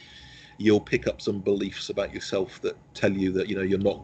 you'll 0.56 0.80
pick 0.80 1.06
up 1.08 1.20
some 1.20 1.40
beliefs 1.40 1.90
about 1.90 2.14
yourself 2.14 2.60
that 2.62 2.76
tell 2.94 3.12
you 3.12 3.32
that 3.32 3.48
you 3.48 3.56
know 3.56 3.62
you're 3.62 3.78
not 3.78 4.00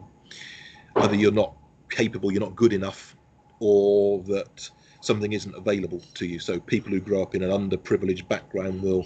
either 0.97 1.15
you're 1.15 1.31
not 1.31 1.53
capable, 1.89 2.31
you're 2.31 2.41
not 2.41 2.55
good 2.55 2.73
enough, 2.73 3.15
or 3.59 4.21
that 4.23 4.69
something 5.01 5.33
isn't 5.33 5.55
available 5.55 6.01
to 6.15 6.25
you. 6.25 6.39
So 6.39 6.59
people 6.59 6.91
who 6.91 6.99
grow 6.99 7.21
up 7.21 7.35
in 7.35 7.43
an 7.43 7.51
underprivileged 7.51 8.27
background 8.27 8.81
will 8.81 9.05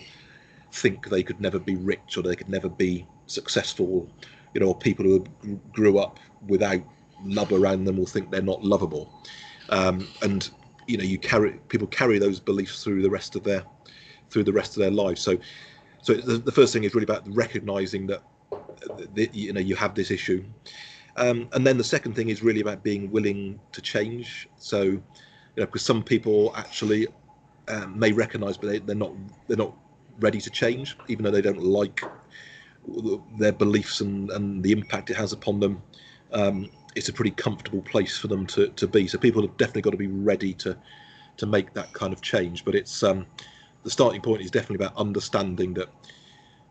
think 0.71 1.07
they 1.09 1.23
could 1.23 1.39
never 1.39 1.59
be 1.59 1.75
rich 1.75 2.17
or 2.17 2.21
they 2.21 2.35
could 2.35 2.49
never 2.49 2.69
be 2.69 3.07
successful. 3.27 4.09
You 4.53 4.61
know, 4.61 4.73
people 4.73 5.05
who 5.05 5.25
grew 5.71 5.99
up 5.99 6.19
without 6.47 6.81
love 7.23 7.51
around 7.51 7.85
them 7.85 7.97
will 7.97 8.05
think 8.05 8.29
they're 8.29 8.41
not 8.41 8.63
lovable. 8.63 9.09
Um, 9.69 10.07
and 10.21 10.49
you 10.87 10.97
know 10.97 11.03
you 11.03 11.17
carry 11.17 11.53
people 11.69 11.87
carry 11.87 12.19
those 12.19 12.39
beliefs 12.39 12.83
through 12.83 13.01
the 13.01 13.09
rest 13.09 13.35
of 13.35 13.43
their 13.43 13.63
through 14.29 14.43
the 14.43 14.53
rest 14.53 14.75
of 14.75 14.81
their 14.81 14.91
lives 14.91 15.21
so 15.21 15.37
so 16.01 16.13
the, 16.13 16.37
the 16.37 16.51
first 16.51 16.73
thing 16.73 16.83
is 16.83 16.93
really 16.93 17.05
about 17.05 17.23
recognizing 17.33 18.05
that, 18.05 18.21
that 19.15 19.33
you 19.33 19.51
know 19.53 19.59
you 19.59 19.75
have 19.75 19.95
this 19.95 20.11
issue 20.11 20.43
um, 21.17 21.47
and 21.53 21.65
then 21.65 21.77
the 21.77 21.83
second 21.83 22.15
thing 22.15 22.29
is 22.29 22.43
really 22.43 22.61
about 22.61 22.83
being 22.83 23.11
willing 23.11 23.59
to 23.71 23.81
change 23.81 24.47
so 24.57 24.81
you 24.81 25.01
know 25.57 25.65
because 25.65 25.83
some 25.83 26.03
people 26.03 26.53
actually 26.55 27.07
um, 27.67 27.97
may 27.97 28.11
recognize 28.11 28.57
but 28.57 28.67
they, 28.67 28.79
they're 28.79 28.95
not 28.95 29.11
they're 29.47 29.57
not 29.57 29.73
ready 30.19 30.39
to 30.39 30.49
change 30.49 30.97
even 31.07 31.23
though 31.23 31.31
they 31.31 31.41
don't 31.41 31.61
like 31.61 32.01
their 33.37 33.51
beliefs 33.51 34.01
and, 34.01 34.29
and 34.31 34.63
the 34.63 34.71
impact 34.71 35.09
it 35.09 35.17
has 35.17 35.33
upon 35.33 35.59
them 35.59 35.81
um, 36.31 36.69
it's 36.95 37.09
a 37.09 37.13
pretty 37.13 37.31
comfortable 37.31 37.81
place 37.81 38.17
for 38.17 38.27
them 38.27 38.47
to, 38.47 38.69
to 38.69 38.87
be. 38.87 39.07
So 39.07 39.17
people 39.17 39.41
have 39.41 39.55
definitely 39.57 39.83
got 39.83 39.91
to 39.91 39.97
be 39.97 40.07
ready 40.07 40.53
to 40.55 40.75
to 41.37 41.45
make 41.45 41.73
that 41.73 41.91
kind 41.91 42.13
of 42.13 42.21
change. 42.21 42.63
But 42.63 42.75
it's 42.75 43.03
um, 43.03 43.25
the 43.83 43.89
starting 43.89 44.21
point 44.21 44.41
is 44.41 44.49
definitely 44.49 44.85
about 44.85 44.97
understanding 44.97 45.73
that 45.75 45.89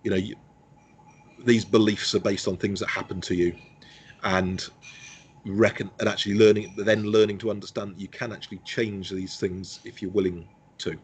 you 0.03 0.11
know 0.11 0.17
you, 0.17 0.37
these 1.45 1.65
beliefs 1.65 2.15
are 2.15 2.21
based 2.21 2.49
on 2.49 2.57
things 2.57 2.81
that 2.81 2.89
happen 2.89 3.21
to 3.23 3.35
you, 3.35 3.55
and 4.25 4.69
reckon 5.47 5.91
and 6.01 6.09
actually 6.09 6.35
learning 6.37 6.73
then 6.77 7.05
learning 7.05 7.39
to 7.39 7.51
understand 7.51 7.93
that 7.93 8.01
you 8.01 8.09
can 8.09 8.33
actually 8.33 8.59
change 8.65 9.11
these 9.11 9.39
things 9.39 9.81
if 9.85 10.03
you're 10.03 10.11
willing 10.11 10.49
to. 10.79 10.99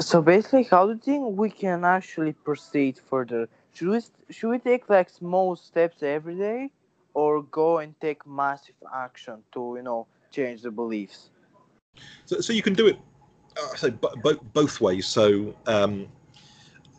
So 0.00 0.20
basically, 0.22 0.64
how 0.64 0.86
do 0.86 0.92
you 0.92 0.98
think 0.98 1.38
we 1.38 1.50
can 1.50 1.84
actually 1.84 2.32
proceed 2.32 2.98
further? 2.98 3.48
should 3.72 3.88
we 3.88 4.00
should 4.30 4.50
we 4.50 4.58
take 4.58 4.88
like 4.88 5.08
small 5.10 5.56
steps 5.56 6.02
every 6.02 6.36
day 6.36 6.70
or 7.14 7.42
go 7.42 7.78
and 7.78 7.94
take 8.00 8.26
massive 8.26 8.74
action 8.94 9.44
to 9.52 9.74
you 9.76 9.82
know 9.82 10.06
change 10.30 10.62
the 10.62 10.70
beliefs 10.70 11.30
so, 12.26 12.40
so 12.40 12.52
you 12.52 12.62
can 12.62 12.74
do 12.74 12.86
it 12.86 12.98
I 13.72 13.76
say 13.76 13.90
bo- 13.90 14.40
both 14.52 14.80
ways. 14.80 15.06
So 15.06 15.54
um, 15.66 16.06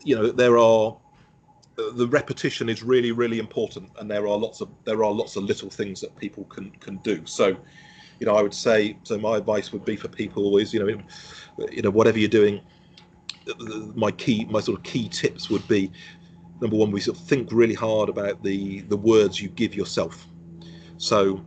you 0.04 0.16
know 0.16 0.32
there 0.32 0.58
are 0.58 0.98
the 1.94 2.08
repetition 2.08 2.70
is 2.70 2.84
really 2.84 3.12
really 3.12 3.40
important, 3.40 3.90
and 4.00 4.10
there 4.10 4.28
are 4.28 4.38
lots 4.38 4.62
of 4.62 4.70
there 4.86 5.04
are 5.04 5.12
lots 5.12 5.36
of 5.36 5.44
little 5.44 5.70
things 5.70 6.02
that 6.02 6.16
people 6.18 6.46
can 6.46 6.72
can 6.80 6.98
do. 6.98 7.26
So 7.26 7.58
you 8.20 8.26
know 8.26 8.36
I 8.36 8.42
would 8.42 8.54
say 8.54 8.98
so. 9.04 9.18
My 9.18 9.38
advice 9.38 9.72
would 9.72 9.86
be 9.86 9.96
for 9.96 10.08
people 10.08 10.58
is 10.58 10.74
you 10.74 10.80
know 10.80 11.02
you 11.72 11.82
know 11.82 11.90
whatever 11.90 12.20
you're 12.20 12.30
doing. 12.30 12.62
My 13.96 14.12
key 14.12 14.46
my 14.46 14.60
sort 14.60 14.78
of 14.78 14.84
key 14.84 15.10
tips 15.10 15.50
would 15.50 15.68
be 15.68 15.92
number 16.62 16.76
one 16.76 16.92
we 16.92 17.00
sort 17.00 17.18
of 17.18 17.24
think 17.24 17.52
really 17.52 17.74
hard 17.74 18.10
about 18.10 18.44
the 18.44 18.82
the 18.82 18.98
words 18.98 19.42
you 19.42 19.50
give 19.50 19.76
yourself. 19.76 20.28
So 20.98 21.44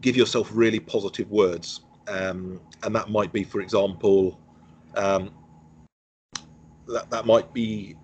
give 0.00 0.16
yourself 0.16 0.50
really 0.52 0.78
positive 0.78 1.30
words 1.30 1.80
um, 2.08 2.60
and 2.82 2.94
that 2.94 3.10
might 3.10 3.32
be, 3.32 3.44
for 3.44 3.60
example, 3.60 4.38
um, 4.94 5.30
that 6.86 7.08
that 7.10 7.26
might 7.26 7.52
be 7.52 7.96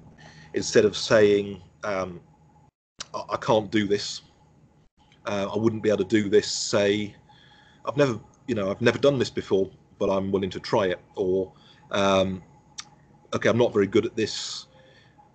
instead 0.55 0.85
of 0.85 0.97
saying 0.97 1.63
um, 1.85 2.21
I, 3.15 3.23
I, 3.31 3.37
can't 3.37 3.71
do 3.71 3.87
this, 3.87 4.23
uh, 5.27 5.49
I 5.53 5.59
wouldn't 5.59 5.83
be 5.83 5.89
able 5.89 6.05
to 6.05 6.23
do 6.23 6.29
this. 6.29 6.51
Say 6.51 7.15
I've 7.85 7.97
never, 7.97 8.19
you 8.47 8.55
know, 8.55 8.71
I've 8.71 8.81
never 8.81 8.99
done 8.99 9.19
this 9.19 9.31
before, 9.31 9.71
but 9.99 10.11
I'm 10.11 10.31
willing 10.33 10.51
to 10.51 10.61
try 10.61 10.87
it. 10.87 11.01
Or 11.17 11.53
um, 11.91 12.43
okay, 13.35 13.49
I'm 13.49 13.59
not 13.59 13.73
very 13.73 13.87
good 13.87 14.07
at 14.07 14.17
this, 14.17 14.67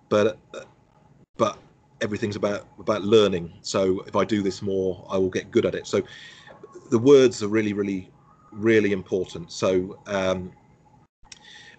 but 0.08 0.38
but 1.36 1.58
everything's 2.00 2.36
about 2.36 2.66
about 2.78 3.02
learning. 3.02 3.52
So 3.62 4.00
if 4.06 4.16
I 4.16 4.24
do 4.24 4.42
this 4.42 4.62
more, 4.62 5.06
I 5.10 5.18
will 5.18 5.30
get 5.30 5.50
good 5.50 5.66
at 5.66 5.74
it. 5.74 5.86
So 5.86 6.02
the 6.90 6.98
words 6.98 7.42
are 7.42 7.48
really 7.48 7.72
really 7.72 8.10
really 8.56 8.92
important. 8.92 9.52
So, 9.52 9.98
um, 10.06 10.52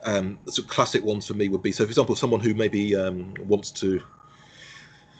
um, 0.03 0.39
so 0.47 0.63
classic 0.63 1.03
ones 1.03 1.27
for 1.27 1.33
me 1.33 1.49
would 1.49 1.61
be 1.61 1.71
so, 1.71 1.83
for 1.83 1.89
example, 1.89 2.15
someone 2.15 2.39
who 2.39 2.53
maybe 2.53 2.95
um, 2.95 3.33
wants 3.45 3.71
to, 3.71 4.01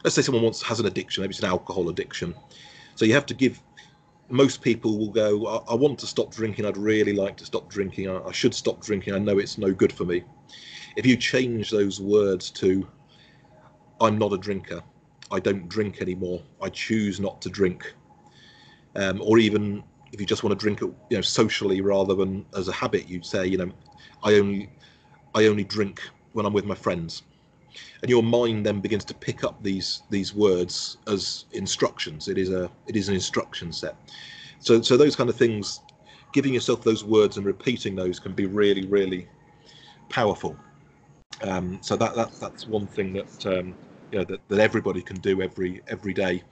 let's 0.04 0.16
say 0.16 0.22
someone 0.22 0.44
wants 0.44 0.62
has 0.62 0.80
an 0.80 0.86
addiction, 0.86 1.22
maybe 1.22 1.32
it's 1.32 1.40
an 1.40 1.50
alcohol 1.50 1.90
addiction. 1.90 2.36
So 2.96 3.06
you 3.06 3.14
have 3.14 3.26
to 3.28 3.34
give. 3.34 3.62
Most 4.30 4.62
people 4.62 4.98
will 4.98 5.12
go, 5.12 5.48
I, 5.48 5.72
I 5.72 5.76
want 5.76 5.98
to 6.00 6.08
stop 6.08 6.34
drinking. 6.34 6.66
I'd 6.66 6.76
really 6.76 7.14
like 7.14 7.38
to 7.38 7.46
stop 7.46 7.70
drinking. 7.70 8.10
I, 8.10 8.22
I 8.24 8.32
should 8.34 8.54
stop 8.54 8.82
drinking. 8.82 9.14
I 9.14 9.20
know 9.20 9.38
it's 9.40 9.58
no 9.58 9.72
good 9.72 9.94
for 9.94 10.04
me. 10.04 10.24
If 10.98 11.06
you 11.06 11.16
change 11.16 11.70
those 11.70 12.02
words 12.02 12.52
to, 12.52 12.86
I'm 14.02 14.18
not 14.18 14.34
a 14.34 14.38
drinker. 14.38 14.82
I 15.32 15.40
don't 15.40 15.70
drink 15.70 16.02
anymore. 16.02 16.42
I 16.62 16.70
choose 16.70 17.20
not 17.20 17.42
to 17.44 17.50
drink. 17.50 17.94
Um, 18.96 19.22
or 19.22 19.38
even 19.38 19.84
if 20.12 20.20
you 20.20 20.26
just 20.26 20.44
want 20.44 20.58
to 20.58 20.62
drink 20.62 20.82
it, 20.82 20.92
you 21.10 21.18
know, 21.18 21.22
socially 21.22 21.82
rather 21.82 22.16
than 22.16 22.46
as 22.56 22.68
a 22.68 22.74
habit, 22.74 23.08
you'd 23.08 23.26
say, 23.26 23.46
you 23.48 23.58
know, 23.58 23.72
I 24.24 24.36
only, 24.36 24.70
I 25.36 25.46
only 25.46 25.64
drink 25.64 26.02
when 26.34 26.46
I'm 26.46 26.54
with 26.54 26.66
my 26.66 26.76
friends, 26.76 27.24
and 28.02 28.10
your 28.10 28.24
mind 28.24 28.66
then 28.66 28.82
begins 28.82 29.06
to 29.06 29.14
pick 29.14 29.44
up 29.44 29.62
these 29.64 30.02
these 30.10 30.34
words 30.34 30.98
as 31.08 31.46
instructions. 31.52 32.28
It 32.28 32.38
is 32.38 32.50
a 32.52 32.70
it 32.88 32.96
is 32.96 33.10
an 33.10 33.16
instruction 33.16 33.72
set. 33.72 33.96
So 34.60 34.82
so 34.82 34.98
those 34.98 35.16
kind 35.16 35.30
of 35.30 35.36
things, 35.36 35.82
giving 36.34 36.54
yourself 36.54 36.84
those 36.84 37.04
words 37.04 37.38
and 37.38 37.46
repeating 37.46 37.96
those 37.96 38.20
can 38.20 38.34
be 38.34 38.46
really 38.46 38.86
really 38.88 39.28
powerful. 40.10 40.58
Um, 41.42 41.80
so 41.82 41.96
that 41.96 42.16
that 42.16 42.32
that's 42.40 42.68
one 42.68 42.88
thing 42.88 43.14
that 43.14 43.46
um, 43.46 43.76
you 44.12 44.20
know 44.20 44.26
that, 44.26 44.48
that 44.48 44.60
everybody 44.60 45.02
can 45.02 45.18
do 45.18 45.42
every 45.42 45.82
every 45.88 46.14
day 46.14 46.44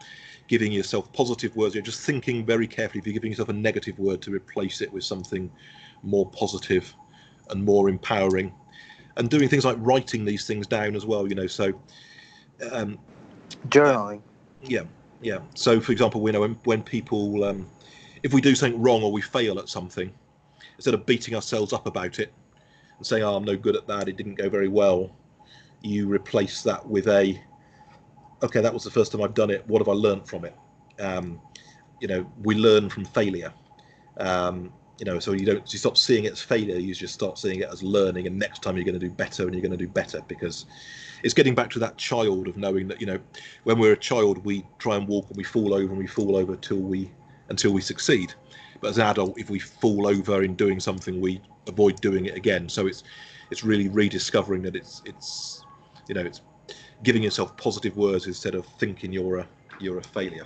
giving 0.48 0.72
yourself 0.72 1.12
positive 1.14 1.56
words. 1.56 1.74
You're 1.74 1.84
just 1.84 2.06
thinking 2.06 2.46
very 2.46 2.68
carefully. 2.68 3.00
If 3.00 3.08
you're 3.08 3.14
giving 3.14 3.32
yourself 3.32 3.50
a 3.50 3.54
negative 3.54 3.98
word, 3.98 4.22
to 4.24 4.32
replace 4.32 4.82
it 4.82 4.94
with 4.94 5.04
something 5.04 5.52
more 6.04 6.30
positive 6.32 6.94
and 7.50 7.64
more 7.64 7.90
empowering, 7.90 8.54
and 9.18 9.30
doing 9.30 9.50
things 9.50 9.66
like 9.66 9.78
writing 9.80 10.26
these 10.26 10.46
things 10.46 10.68
down 10.68 10.96
as 10.96 11.06
well. 11.06 11.28
You 11.28 11.36
know, 11.36 11.48
so 11.48 11.74
um, 12.72 12.98
journaling. 13.70 14.22
Yeah, 14.62 14.84
yeah. 15.22 15.40
So, 15.56 15.80
for 15.80 15.92
example, 15.92 16.22
we 16.22 16.32
know 16.32 16.42
when, 16.42 16.56
when 16.64 16.84
people, 16.84 17.44
um, 17.44 17.68
if 18.24 18.34
we 18.34 18.42
do 18.42 18.56
something 18.56 18.82
wrong 18.82 19.04
or 19.04 19.12
we 19.12 19.22
fail 19.22 19.60
at 19.60 19.70
something, 19.70 20.12
instead 20.78 20.94
of 20.94 21.06
beating 21.06 21.36
ourselves 21.36 21.74
up 21.74 21.88
about 21.88 22.20
it 22.20 22.34
and 22.98 23.06
saying, 23.06 23.24
"Oh, 23.24 23.36
I'm 23.36 23.46
no 23.46 23.56
good 23.56 23.76
at 23.76 23.88
that. 23.88 24.08
It 24.08 24.18
didn't 24.18 24.36
go 24.36 24.50
very 24.50 24.68
well," 24.68 25.12
you 25.82 26.08
replace 26.12 26.64
that 26.64 26.86
with 26.88 27.08
a 27.08 27.40
okay, 28.44 28.62
that 28.62 28.74
was 28.74 28.84
the 28.84 28.92
first 28.92 29.12
time 29.12 29.22
I've 29.22 29.34
done 29.34 29.50
it. 29.50 29.68
What 29.68 29.80
have 29.80 29.90
I 29.90 29.94
learned 29.94 30.28
from 30.28 30.46
it? 30.46 30.56
Um, 31.00 31.42
you 32.00 32.08
know, 32.08 32.26
we 32.44 32.56
learn 32.56 32.90
from 32.90 33.06
failure. 33.06 33.54
Um, 34.18 34.72
you 35.00 35.06
know, 35.06 35.20
so 35.20 35.34
you 35.34 35.46
don't 35.46 35.72
you 35.72 35.80
stop 35.80 35.98
seeing 35.98 36.26
it 36.26 36.32
as 36.32 36.42
failure. 36.42 36.78
You 36.78 36.94
just 36.94 37.14
start 37.14 37.38
seeing 37.38 37.60
it 37.60 37.70
as 37.72 37.84
learning. 37.84 38.28
And 38.28 38.40
next 38.40 38.62
time 38.62 38.78
you're 38.78 38.86
going 38.86 39.00
to 39.00 39.06
do 39.06 39.12
better, 39.12 39.44
and 39.44 39.54
you're 39.54 39.62
going 39.62 39.72
to 39.72 39.78
do 39.78 39.88
better 39.88 40.22
because 40.28 40.66
it's 41.24 41.34
getting 41.34 41.56
back 41.56 41.70
to 41.72 41.80
that 41.80 41.98
child 41.98 42.48
of 42.48 42.56
knowing 42.56 42.88
that 42.88 43.02
you 43.02 43.08
know, 43.08 43.20
when 43.64 43.80
we're 43.80 43.94
a 43.94 43.98
child, 43.98 44.44
we 44.46 44.66
try 44.78 44.96
and 44.96 45.08
walk 45.08 45.28
and 45.30 45.38
we 45.38 45.44
fall 45.44 45.74
over 45.74 45.90
and 45.90 45.98
we 45.98 46.08
fall 46.08 46.36
over 46.36 46.56
till 46.56 46.82
we 46.82 47.12
until 47.50 47.72
we 47.74 47.82
succeed. 47.82 48.34
But 48.82 48.92
as 48.92 48.98
an 48.98 49.08
adult, 49.08 49.40
if 49.40 49.50
we 49.50 49.60
fall 49.60 50.08
over 50.08 50.44
in 50.44 50.56
doing 50.56 50.80
something, 50.80 51.20
we 51.20 51.42
avoid 51.68 52.00
doing 52.02 52.26
it 52.26 52.36
again. 52.36 52.70
So 52.70 52.88
it's 52.88 53.04
it's 53.52 53.64
really 53.64 53.90
rediscovering 53.90 54.62
that 54.64 54.76
it's 54.76 55.02
it's 55.06 55.66
you 56.08 56.16
know 56.16 56.22
it's 56.22 56.42
giving 57.04 57.24
yourself 57.24 57.56
positive 57.58 57.98
words 57.98 58.28
instead 58.28 58.56
of 58.56 58.66
thinking 58.66 59.12
you're 59.12 59.40
a 59.40 59.48
you're 59.80 59.98
a 59.98 60.04
failure. 60.04 60.46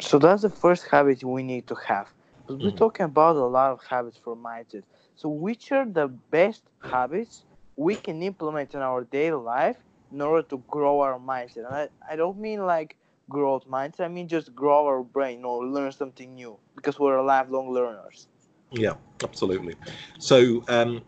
So 0.00 0.18
that's 0.18 0.42
the 0.42 0.50
first 0.50 0.86
habit 0.90 1.22
we 1.24 1.42
need 1.42 1.66
to 1.68 1.74
have. 1.86 2.08
But 2.46 2.60
we're 2.60 2.70
mm. 2.70 2.76
talking 2.76 3.04
about 3.04 3.36
a 3.36 3.44
lot 3.44 3.72
of 3.72 3.80
habits 3.88 4.18
for 4.22 4.36
mindset. 4.36 4.82
So 5.16 5.28
which 5.28 5.72
are 5.72 5.86
the 5.86 6.08
best 6.30 6.62
habits 6.80 7.44
we 7.76 7.96
can 7.96 8.22
implement 8.22 8.74
in 8.74 8.80
our 8.80 9.04
daily 9.04 9.42
life 9.42 9.76
in 10.12 10.20
order 10.20 10.46
to 10.48 10.62
grow 10.68 11.00
our 11.00 11.18
mindset? 11.18 11.58
And 11.58 11.66
I, 11.66 11.88
I 12.08 12.16
don't 12.16 12.38
mean 12.38 12.64
like 12.66 12.96
growth 13.30 13.66
mindset, 13.66 14.00
I 14.00 14.08
mean 14.08 14.28
just 14.28 14.54
grow 14.54 14.86
our 14.86 15.02
brain 15.02 15.44
or 15.44 15.64
learn 15.64 15.92
something 15.92 16.34
new 16.34 16.58
because 16.76 16.98
we're 16.98 17.22
lifelong 17.22 17.72
learners. 17.72 18.28
Yeah, 18.70 18.94
absolutely. 19.22 19.76
So 20.18 20.62
um, 20.68 21.02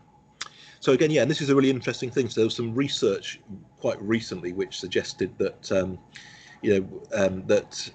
so 0.79 0.93
again, 0.93 1.11
yeah, 1.11 1.21
and 1.21 1.29
this 1.29 1.41
is 1.41 1.49
a 1.49 1.55
really 1.55 1.69
interesting 1.69 2.09
thing. 2.09 2.29
So 2.29 2.41
there 2.41 2.45
was 2.45 2.55
some 2.55 2.73
research 2.73 3.39
quite 3.79 4.01
recently 4.01 4.53
which 4.53 4.79
suggested 4.79 5.37
that 5.37 5.71
um, 5.71 5.99
you 6.61 6.79
know 6.79 7.01
um, 7.13 7.45
that 7.47 7.89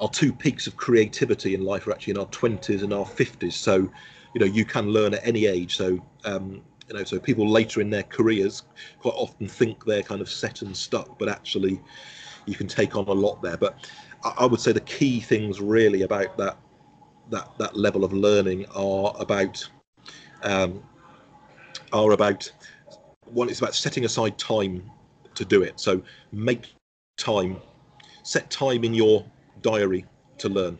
our 0.00 0.08
two 0.08 0.32
peaks 0.32 0.66
of 0.66 0.76
creativity 0.76 1.54
in 1.54 1.64
life 1.64 1.86
are 1.86 1.92
actually 1.92 2.12
in 2.12 2.18
our 2.18 2.26
20s 2.26 2.82
and 2.82 2.92
our 2.92 3.04
50s. 3.04 3.52
So 3.52 3.76
you 4.34 4.40
know 4.40 4.46
you 4.46 4.64
can 4.64 4.88
learn 4.88 5.14
at 5.14 5.26
any 5.26 5.46
age. 5.46 5.76
So 5.76 6.04
um, 6.24 6.62
you 6.88 6.94
know 6.94 7.04
so 7.04 7.18
people 7.18 7.48
later 7.48 7.80
in 7.80 7.90
their 7.90 8.02
careers 8.02 8.64
quite 8.98 9.14
often 9.14 9.48
think 9.48 9.84
they're 9.84 10.02
kind 10.02 10.20
of 10.20 10.28
set 10.28 10.62
and 10.62 10.76
stuck, 10.76 11.18
but 11.18 11.28
actually 11.28 11.80
you 12.46 12.54
can 12.54 12.66
take 12.66 12.96
on 12.96 13.06
a 13.06 13.12
lot 13.12 13.40
there. 13.42 13.56
But 13.56 13.88
I, 14.24 14.34
I 14.38 14.46
would 14.46 14.60
say 14.60 14.72
the 14.72 14.80
key 14.80 15.20
things 15.20 15.60
really 15.60 16.02
about 16.02 16.36
that 16.38 16.58
that 17.30 17.50
that 17.58 17.76
level 17.76 18.04
of 18.04 18.12
learning 18.12 18.66
are 18.74 19.14
about 19.18 19.66
um, 20.42 20.82
are 21.92 22.12
about 22.12 22.50
one 23.26 23.48
it's 23.48 23.60
about 23.60 23.74
setting 23.74 24.04
aside 24.04 24.36
time 24.38 24.82
to 25.34 25.44
do 25.44 25.62
it 25.62 25.80
so 25.80 26.00
make 26.32 26.74
time 27.16 27.56
set 28.22 28.48
time 28.50 28.84
in 28.84 28.94
your 28.94 29.24
diary 29.64 30.06
to 30.38 30.48
learn. 30.48 30.78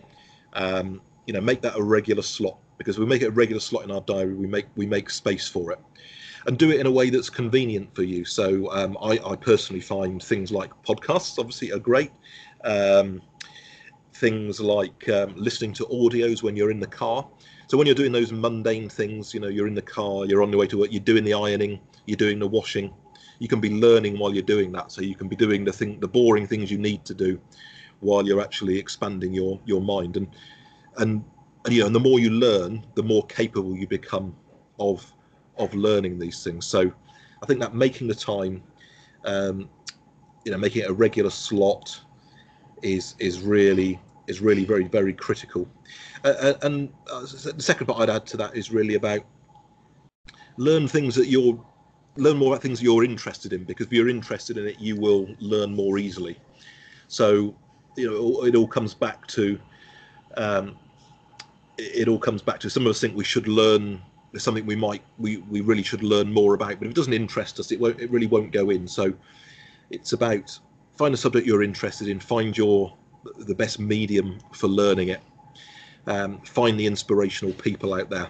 Um, 0.53 1.01
you 1.27 1.33
know 1.33 1.41
make 1.41 1.63
that 1.63 1.77
a 1.77 1.83
regular 1.83 2.23
slot 2.23 2.59
because 2.79 2.99
we 2.99 3.07
make 3.07 3.23
it 3.23 3.27
a 3.27 3.31
regular 3.31 3.61
slot 3.61 3.85
in 3.85 3.91
our 3.91 4.03
diary. 4.03 4.35
We 4.35 4.47
make 4.47 4.67
we 4.77 4.87
make 4.87 5.11
space 5.11 5.49
for 5.49 5.73
it 5.73 5.81
and 6.47 6.59
do 6.59 6.71
it 6.71 6.81
in 6.81 6.87
a 6.87 6.91
way 6.91 7.11
that's 7.11 7.31
convenient 7.31 7.95
for 7.95 8.03
you. 8.03 8.25
So 8.25 8.71
um, 8.73 8.97
I, 9.01 9.19
I, 9.25 9.35
personally 9.35 9.81
find 9.81 10.23
things 10.23 10.53
like 10.53 10.71
podcasts 10.83 11.39
obviously 11.39 11.73
are 11.73 11.79
great. 11.79 12.11
Um, 12.65 13.23
things 14.15 14.61
like 14.61 15.09
um, 15.09 15.35
listening 15.37 15.73
to 15.75 15.87
audios 15.87 16.43
when 16.43 16.55
you're 16.55 16.71
in 16.71 16.81
the 16.81 16.87
car. 16.87 17.27
So 17.67 17.79
when 17.79 17.87
you're 17.87 17.97
doing 17.97 18.13
those 18.13 18.31
mundane 18.31 18.91
things, 18.91 19.33
you 19.33 19.41
know, 19.41 19.49
you're 19.49 19.67
in 19.67 19.75
the 19.75 19.83
car, 19.83 20.27
you're 20.27 20.43
on 20.43 20.51
the 20.51 20.59
way 20.59 20.67
to 20.67 20.79
work, 20.79 20.93
you're 20.93 21.01
doing 21.01 21.25
the 21.25 21.33
ironing, 21.33 21.81
you're 22.05 22.17
doing 22.17 22.39
the 22.39 22.47
washing, 22.47 22.93
you 23.39 23.49
can 23.49 23.61
be 23.61 23.71
learning 23.71 24.19
while 24.19 24.35
you're 24.35 24.43
doing 24.43 24.71
that. 24.73 24.93
So 24.93 25.01
you 25.01 25.15
can 25.15 25.29
be 25.29 25.37
doing 25.37 25.65
the 25.65 25.73
thing, 25.73 25.99
the 25.99 26.09
boring 26.09 26.47
things 26.47 26.71
you 26.71 26.79
need 26.79 27.07
to 27.07 27.15
do, 27.15 27.41
while 28.05 28.27
you're 28.27 28.41
actually 28.41 28.79
expanding 28.79 29.33
your 29.35 29.61
your 29.65 29.81
mind. 29.81 30.17
And 30.17 30.29
and, 30.99 31.25
you 31.69 31.81
know, 31.81 31.87
and 31.87 31.95
the 31.95 32.01
more 32.01 32.21
you 32.21 32.31
learn, 32.31 32.85
the 32.95 33.03
more 33.03 33.27
capable 33.27 33.77
you 33.77 33.87
become 33.87 34.37
of 34.79 35.11
of 35.57 35.75
learning 35.75 36.19
these 36.19 36.43
things. 36.45 36.67
So 36.67 36.93
I 37.43 37.47
think 37.47 37.61
that 37.61 37.75
making 37.75 38.09
the 38.09 38.15
time, 38.15 38.63
um, 39.25 39.69
you 40.45 40.53
know, 40.53 40.59
making 40.59 40.83
it 40.83 40.91
a 40.91 40.93
regular 40.93 41.31
slot 41.31 42.01
is 42.83 43.15
is 43.19 43.41
really 43.41 43.99
is 44.27 44.41
really 44.41 44.65
very 44.65 44.85
very 44.85 45.13
critical. 45.13 45.69
Uh 46.25 46.55
and 46.63 46.93
uh, 47.11 47.21
the 47.21 47.63
second 47.63 47.87
part 47.87 48.01
I'd 48.01 48.15
add 48.15 48.27
to 48.27 48.37
that 48.39 48.57
is 48.57 48.71
really 48.71 48.95
about 48.95 49.23
learn 50.57 50.87
things 50.89 51.15
that 51.15 51.27
you're 51.27 51.59
learn 52.17 52.37
more 52.37 52.53
about 52.53 52.63
things 52.63 52.83
you're 52.83 53.05
interested 53.05 53.53
in 53.53 53.65
because 53.65 53.87
if 53.87 53.93
you're 53.93 54.09
interested 54.09 54.57
in 54.57 54.67
it, 54.67 54.79
you 54.79 54.97
will 54.97 55.29
learn 55.41 55.75
more 55.75 55.99
easily. 55.99 56.39
So 57.09 57.55
you 57.97 58.11
know 58.11 58.45
it 58.45 58.55
all 58.55 58.67
comes 58.67 58.95
back 58.95 59.27
to 59.27 59.59
um, 60.37 60.77
it, 61.79 62.09
all 62.09 62.19
comes 62.19 62.43
back 62.43 62.59
to 62.61 62.71
some 62.71 62.87
of 62.87 62.91
us 62.91 63.01
think 63.01 63.17
we 63.17 63.25
should 63.25 63.49
learn 63.49 64.01
something 64.37 64.67
we 64.67 64.77
might 64.77 65.03
we, 65.19 65.39
we 65.49 65.61
really 65.61 65.83
should 65.83 66.03
learn 66.03 66.33
more 66.33 66.55
about 66.55 66.79
but 66.79 66.87
if 66.87 66.91
it 66.91 66.97
doesn't 66.97 67.13
interest 67.13 67.61
us 67.61 67.71
it 67.71 67.79
won't 67.79 68.01
it 68.01 68.11
really 68.11 68.27
won't 68.27 68.53
go 68.53 68.71
in. 68.71 68.87
So 68.89 69.13
it's 69.91 70.13
about 70.13 70.59
find 70.97 71.15
a 71.15 71.17
subject 71.17 71.47
you're 71.47 71.63
interested 71.63 72.09
in 72.09 72.19
find 72.19 72.57
your 72.57 72.97
the 73.39 73.55
best 73.55 73.79
medium 73.79 74.39
for 74.53 74.67
learning 74.67 75.09
it 75.09 75.21
um, 76.07 76.41
find 76.41 76.79
the 76.79 76.87
inspirational 76.87 77.55
people 77.55 77.95
out 77.95 78.11
there 78.11 78.29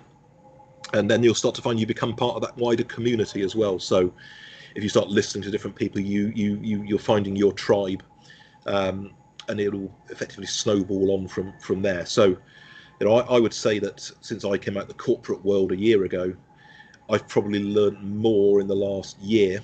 and 0.92 1.10
then 1.10 1.22
you'll 1.22 1.34
start 1.34 1.54
to 1.54 1.62
find 1.62 1.80
you 1.80 1.86
become 1.86 2.14
part 2.14 2.36
of 2.36 2.42
that 2.42 2.56
wider 2.56 2.84
community 2.84 3.42
as 3.42 3.56
well. 3.56 3.78
So 3.78 4.12
if 4.74 4.82
you 4.82 4.88
start 4.88 5.08
listening 5.08 5.42
to 5.44 5.50
different 5.50 5.76
people 5.76 6.00
you 6.00 6.32
you, 6.34 6.56
you 6.62 6.82
you're 6.82 6.98
finding 6.98 7.36
your 7.36 7.52
tribe 7.52 8.02
um, 8.66 9.10
and 9.48 9.60
it'll 9.60 9.92
effectively 10.10 10.46
snowball 10.46 11.12
on 11.12 11.28
from 11.28 11.52
from 11.60 11.82
there 11.82 12.06
so 12.06 12.36
you 13.00 13.06
know, 13.06 13.16
I, 13.16 13.36
I, 13.36 13.40
would 13.40 13.54
say 13.54 13.78
that 13.80 14.00
since 14.20 14.44
I 14.44 14.56
came 14.56 14.76
out 14.76 14.88
the 14.88 14.94
corporate 14.94 15.44
world 15.44 15.72
a 15.72 15.76
year 15.76 16.04
ago, 16.04 16.34
I've 17.10 17.26
probably 17.28 17.62
learned 17.62 18.02
more 18.02 18.60
in 18.60 18.66
the 18.66 18.76
last 18.76 19.18
year 19.20 19.60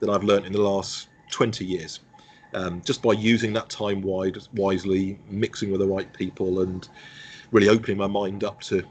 than 0.00 0.10
I've 0.10 0.24
learned 0.24 0.46
in 0.46 0.52
the 0.52 0.60
last 0.60 1.08
20 1.30 1.64
years. 1.64 2.00
Um, 2.54 2.82
just 2.84 3.02
by 3.02 3.12
using 3.12 3.52
that 3.54 3.68
time 3.68 4.02
wide, 4.02 4.36
wisely, 4.54 5.18
mixing 5.28 5.70
with 5.70 5.80
the 5.80 5.86
right 5.86 6.12
people, 6.12 6.60
and 6.60 6.88
really 7.52 7.68
opening 7.68 7.96
my 7.96 8.06
mind 8.06 8.44
up 8.44 8.60
to 8.62 8.82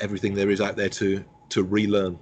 everything 0.00 0.34
there 0.34 0.50
is 0.50 0.60
out 0.60 0.76
there 0.76 0.88
to 0.90 1.24
to 1.48 1.64
relearn. 1.64 2.18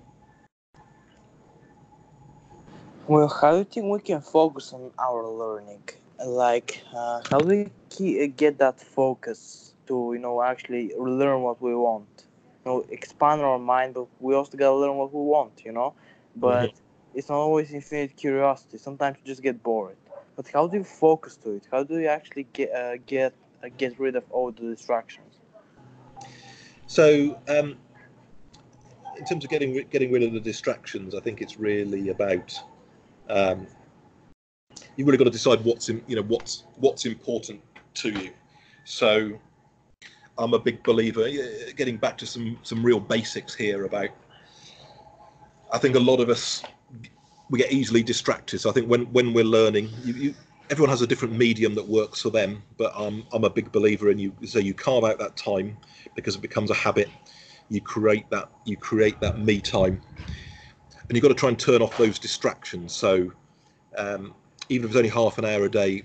Well, 3.08 3.28
how 3.28 3.52
do 3.52 3.58
you 3.58 3.64
think 3.64 3.86
we 3.92 4.00
can 4.00 4.20
focus 4.20 4.72
on 4.72 4.90
our 4.98 5.28
learning? 5.28 5.82
Like, 6.24 6.82
uh, 6.94 7.22
how 7.30 7.38
do 7.38 7.68
we 7.98 8.28
get 8.28 8.58
that 8.58 8.80
focus 8.80 9.74
to 9.86 10.12
you 10.14 10.18
know 10.18 10.42
actually 10.42 10.92
learn 10.96 11.42
what 11.42 11.60
we 11.60 11.74
want? 11.74 12.26
You 12.64 12.70
know 12.70 12.86
expand 12.90 13.42
our 13.42 13.58
mind 13.58 13.94
but 13.94 14.06
we 14.20 14.34
also 14.34 14.56
gotta 14.56 14.76
learn 14.76 14.96
what 14.96 15.12
we 15.12 15.20
want 15.20 15.62
you 15.64 15.72
know? 15.72 15.94
But 16.36 16.70
mm-hmm. 16.70 17.18
it's 17.18 17.28
not 17.28 17.38
always 17.38 17.72
infinite 17.72 18.16
curiosity. 18.16 18.78
Sometimes 18.78 19.18
you 19.18 19.26
just 19.26 19.42
get 19.42 19.62
bored. 19.62 19.96
But 20.36 20.48
how 20.48 20.66
do 20.66 20.78
you 20.78 20.84
focus 20.84 21.36
to 21.38 21.52
it? 21.52 21.68
How 21.70 21.84
do 21.84 21.98
you 21.98 22.08
actually 22.08 22.46
get 22.52 22.72
uh, 22.72 22.96
get 23.06 23.34
uh, 23.62 23.68
get 23.76 23.98
rid 23.98 24.16
of 24.16 24.24
all 24.30 24.50
the 24.50 24.62
distractions? 24.62 25.40
So 26.86 27.40
um, 27.48 27.76
in 29.18 29.24
terms 29.24 29.44
of 29.44 29.50
getting 29.50 29.86
getting 29.90 30.10
rid 30.12 30.22
of 30.22 30.32
the 30.32 30.40
distractions 30.40 31.14
i 31.14 31.20
think 31.20 31.40
it's 31.40 31.58
really 31.58 32.08
about 32.08 32.58
um, 33.28 33.66
you've 34.96 35.06
really 35.06 35.18
got 35.18 35.24
to 35.24 35.30
decide 35.30 35.64
what's 35.64 35.88
in, 35.88 36.02
you 36.06 36.16
know 36.16 36.22
what's 36.22 36.64
what's 36.76 37.04
important 37.06 37.60
to 37.94 38.10
you 38.10 38.32
so 38.84 39.38
I'm 40.38 40.54
a 40.54 40.58
big 40.58 40.82
believer. 40.82 41.28
Getting 41.76 41.96
back 41.96 42.18
to 42.18 42.26
some 42.26 42.58
some 42.62 42.84
real 42.84 43.00
basics 43.00 43.54
here 43.54 43.84
about, 43.84 44.10
I 45.72 45.78
think 45.78 45.96
a 45.96 46.00
lot 46.00 46.20
of 46.20 46.28
us 46.28 46.62
we 47.50 47.58
get 47.58 47.72
easily 47.72 48.02
distracted. 48.02 48.60
So 48.60 48.70
I 48.70 48.72
think 48.72 48.88
when 48.88 49.04
when 49.12 49.32
we're 49.32 49.44
learning, 49.44 49.90
you, 50.02 50.14
you, 50.14 50.34
everyone 50.70 50.90
has 50.90 51.02
a 51.02 51.06
different 51.06 51.36
medium 51.36 51.74
that 51.76 51.86
works 51.86 52.20
for 52.20 52.30
them. 52.30 52.62
But 52.76 52.92
I'm 52.96 53.24
I'm 53.32 53.44
a 53.44 53.50
big 53.50 53.72
believer 53.72 54.10
in 54.10 54.18
you. 54.18 54.32
So 54.44 54.58
you 54.58 54.74
carve 54.74 55.04
out 55.04 55.18
that 55.18 55.36
time 55.36 55.76
because 56.14 56.36
it 56.36 56.42
becomes 56.42 56.70
a 56.70 56.74
habit. 56.74 57.08
You 57.68 57.80
create 57.80 58.28
that 58.30 58.48
you 58.64 58.76
create 58.76 59.20
that 59.20 59.38
me 59.38 59.60
time, 59.60 60.00
and 61.08 61.16
you've 61.16 61.22
got 61.22 61.28
to 61.28 61.34
try 61.34 61.48
and 61.48 61.58
turn 61.58 61.80
off 61.80 61.96
those 61.96 62.18
distractions. 62.18 62.92
So 62.92 63.32
um, 63.96 64.34
even 64.68 64.84
if 64.84 64.90
it's 64.90 64.96
only 64.96 65.08
half 65.08 65.38
an 65.38 65.44
hour 65.44 65.64
a 65.64 65.70
day, 65.70 66.04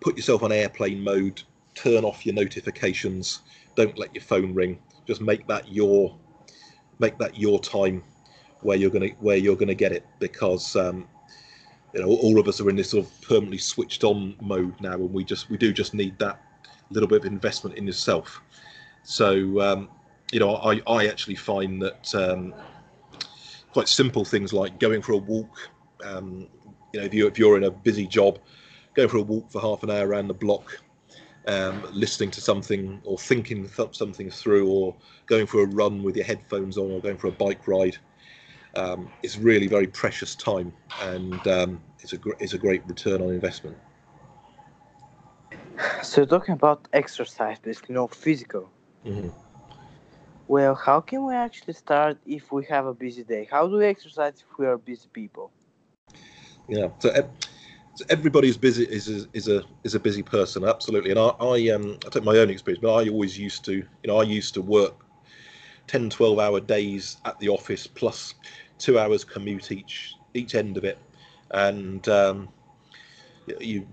put 0.00 0.16
yourself 0.16 0.42
on 0.42 0.52
airplane 0.52 1.02
mode 1.02 1.42
turn 1.74 2.04
off 2.04 2.26
your 2.26 2.34
notifications 2.34 3.40
don't 3.74 3.98
let 3.98 4.14
your 4.14 4.22
phone 4.22 4.54
ring. 4.54 4.78
Just 5.06 5.20
make 5.20 5.46
that 5.48 5.70
your 5.72 6.16
make 6.98 7.18
that 7.18 7.36
your 7.36 7.58
time 7.60 8.04
where 8.60 8.76
you're 8.76 8.90
to 8.90 9.08
where 9.20 9.36
you're 9.36 9.56
to 9.56 9.74
get 9.74 9.92
it 9.92 10.06
because 10.18 10.76
um, 10.76 11.08
you 11.92 12.00
know 12.00 12.08
all 12.08 12.38
of 12.38 12.46
us 12.48 12.60
are 12.60 12.68
in 12.70 12.76
this 12.76 12.90
sort 12.90 13.04
of 13.04 13.20
permanently 13.22 13.58
switched 13.58 14.04
on 14.04 14.36
mode 14.40 14.78
now 14.80 14.94
and 14.94 15.12
we 15.12 15.24
just 15.24 15.50
we 15.50 15.56
do 15.56 15.72
just 15.72 15.94
need 15.94 16.18
that 16.18 16.40
little 16.90 17.08
bit 17.08 17.20
of 17.20 17.24
investment 17.24 17.76
in 17.76 17.86
yourself. 17.86 18.42
So 19.02 19.60
um, 19.60 19.88
you 20.32 20.40
know 20.40 20.56
i 20.56 20.80
i 20.86 21.06
actually 21.06 21.34
find 21.34 21.82
that 21.82 22.14
um, 22.14 22.54
quite 23.72 23.88
simple 23.88 24.24
things 24.24 24.52
like 24.52 24.78
going 24.78 25.02
for 25.02 25.12
a 25.12 25.16
walk 25.16 25.70
um, 26.04 26.46
you 26.92 27.00
know 27.00 27.06
if 27.06 27.14
you 27.14 27.26
if 27.26 27.38
you're 27.38 27.56
in 27.56 27.64
a 27.64 27.70
busy 27.70 28.06
job 28.06 28.38
go 28.94 29.08
for 29.08 29.18
a 29.18 29.22
walk 29.22 29.50
for 29.50 29.60
half 29.60 29.82
an 29.82 29.90
hour 29.90 30.06
around 30.06 30.28
the 30.28 30.34
block 30.34 30.82
um, 31.48 31.84
listening 31.92 32.30
to 32.30 32.40
something 32.40 33.00
or 33.04 33.18
thinking 33.18 33.68
th- 33.68 33.96
something 33.96 34.30
through 34.30 34.68
or 34.68 34.94
going 35.26 35.46
for 35.46 35.62
a 35.62 35.66
run 35.66 36.02
with 36.02 36.16
your 36.16 36.24
headphones 36.24 36.78
on 36.78 36.90
or 36.90 37.00
going 37.00 37.16
for 37.16 37.28
a 37.28 37.32
bike 37.32 37.66
ride. 37.66 37.96
Um, 38.76 39.10
it's 39.22 39.36
really 39.36 39.66
very 39.66 39.86
precious 39.86 40.34
time 40.34 40.72
and 41.02 41.46
um, 41.48 41.80
it's 42.00 42.12
a 42.12 42.16
gr- 42.16 42.38
it's 42.38 42.54
a 42.54 42.58
great 42.58 42.86
return 42.86 43.20
on 43.20 43.30
investment. 43.30 43.76
So 46.02 46.24
talking 46.24 46.54
about 46.54 46.88
exercise 46.92 47.58
basically 47.58 47.94
no 47.94 48.06
physical. 48.06 48.70
Mm-hmm. 49.04 49.30
well 50.46 50.76
how 50.76 51.00
can 51.00 51.26
we 51.26 51.34
actually 51.34 51.72
start 51.74 52.18
if 52.24 52.52
we 52.52 52.64
have 52.66 52.86
a 52.86 52.94
busy 52.94 53.24
day? 53.24 53.48
How 53.50 53.66
do 53.66 53.76
we 53.78 53.86
exercise 53.86 54.34
if 54.48 54.58
we 54.58 54.66
are 54.66 54.78
busy 54.78 55.08
people 55.12 55.50
yeah 56.72 56.88
so 56.98 57.10
uh, 57.10 57.22
everybody 58.08 58.48
is 58.48 58.56
busy 58.56 58.84
is 58.84 59.08
a, 59.08 59.28
is 59.34 59.48
a 59.48 59.62
is 59.84 59.94
a 59.94 60.00
busy 60.00 60.22
person 60.22 60.64
absolutely. 60.64 61.10
And 61.10 61.20
I, 61.20 61.28
I 61.40 61.68
um 61.68 61.98
I 62.06 62.08
take 62.08 62.24
my 62.24 62.36
own 62.38 62.50
experience 62.50 62.80
but 62.82 62.94
I 62.94 63.08
always 63.08 63.38
used 63.38 63.64
to 63.66 63.72
you 63.74 64.06
know 64.06 64.18
I 64.18 64.22
used 64.24 64.54
to 64.54 64.62
work 64.62 65.04
10 65.88 66.08
12 66.10 66.38
hour 66.38 66.60
days 66.60 67.18
at 67.24 67.38
the 67.38 67.48
office 67.48 67.86
plus 67.86 68.34
two 68.78 68.98
hours 68.98 69.24
commute 69.24 69.70
each 69.70 70.16
each 70.34 70.54
end 70.54 70.76
of 70.76 70.84
it. 70.84 70.98
And 71.50 72.08
um 72.08 72.48
you 73.60 73.86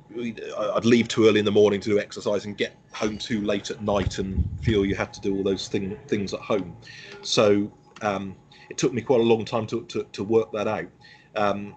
I'd 0.57 0.85
leave 0.85 1.07
too 1.07 1.27
early 1.27 1.39
in 1.39 1.45
the 1.45 1.51
morning 1.51 1.81
to 1.81 1.89
do 1.89 1.99
exercise 1.99 2.45
and 2.45 2.55
get 2.57 2.77
home 2.93 3.17
too 3.17 3.41
late 3.41 3.71
at 3.71 3.81
night 3.81 4.19
and 4.19 4.47
feel 4.61 4.85
you 4.85 4.95
had 4.95 5.11
to 5.13 5.21
do 5.21 5.35
all 5.35 5.43
those 5.43 5.67
thing, 5.67 5.97
things 6.07 6.33
at 6.33 6.39
home. 6.39 6.75
So 7.23 7.71
um, 8.01 8.35
it 8.69 8.77
took 8.77 8.93
me 8.93 9.01
quite 9.01 9.21
a 9.21 9.23
long 9.23 9.45
time 9.45 9.65
to, 9.67 9.83
to, 9.85 10.03
to 10.03 10.23
work 10.23 10.51
that 10.53 10.67
out. 10.67 10.87
Um, 11.35 11.75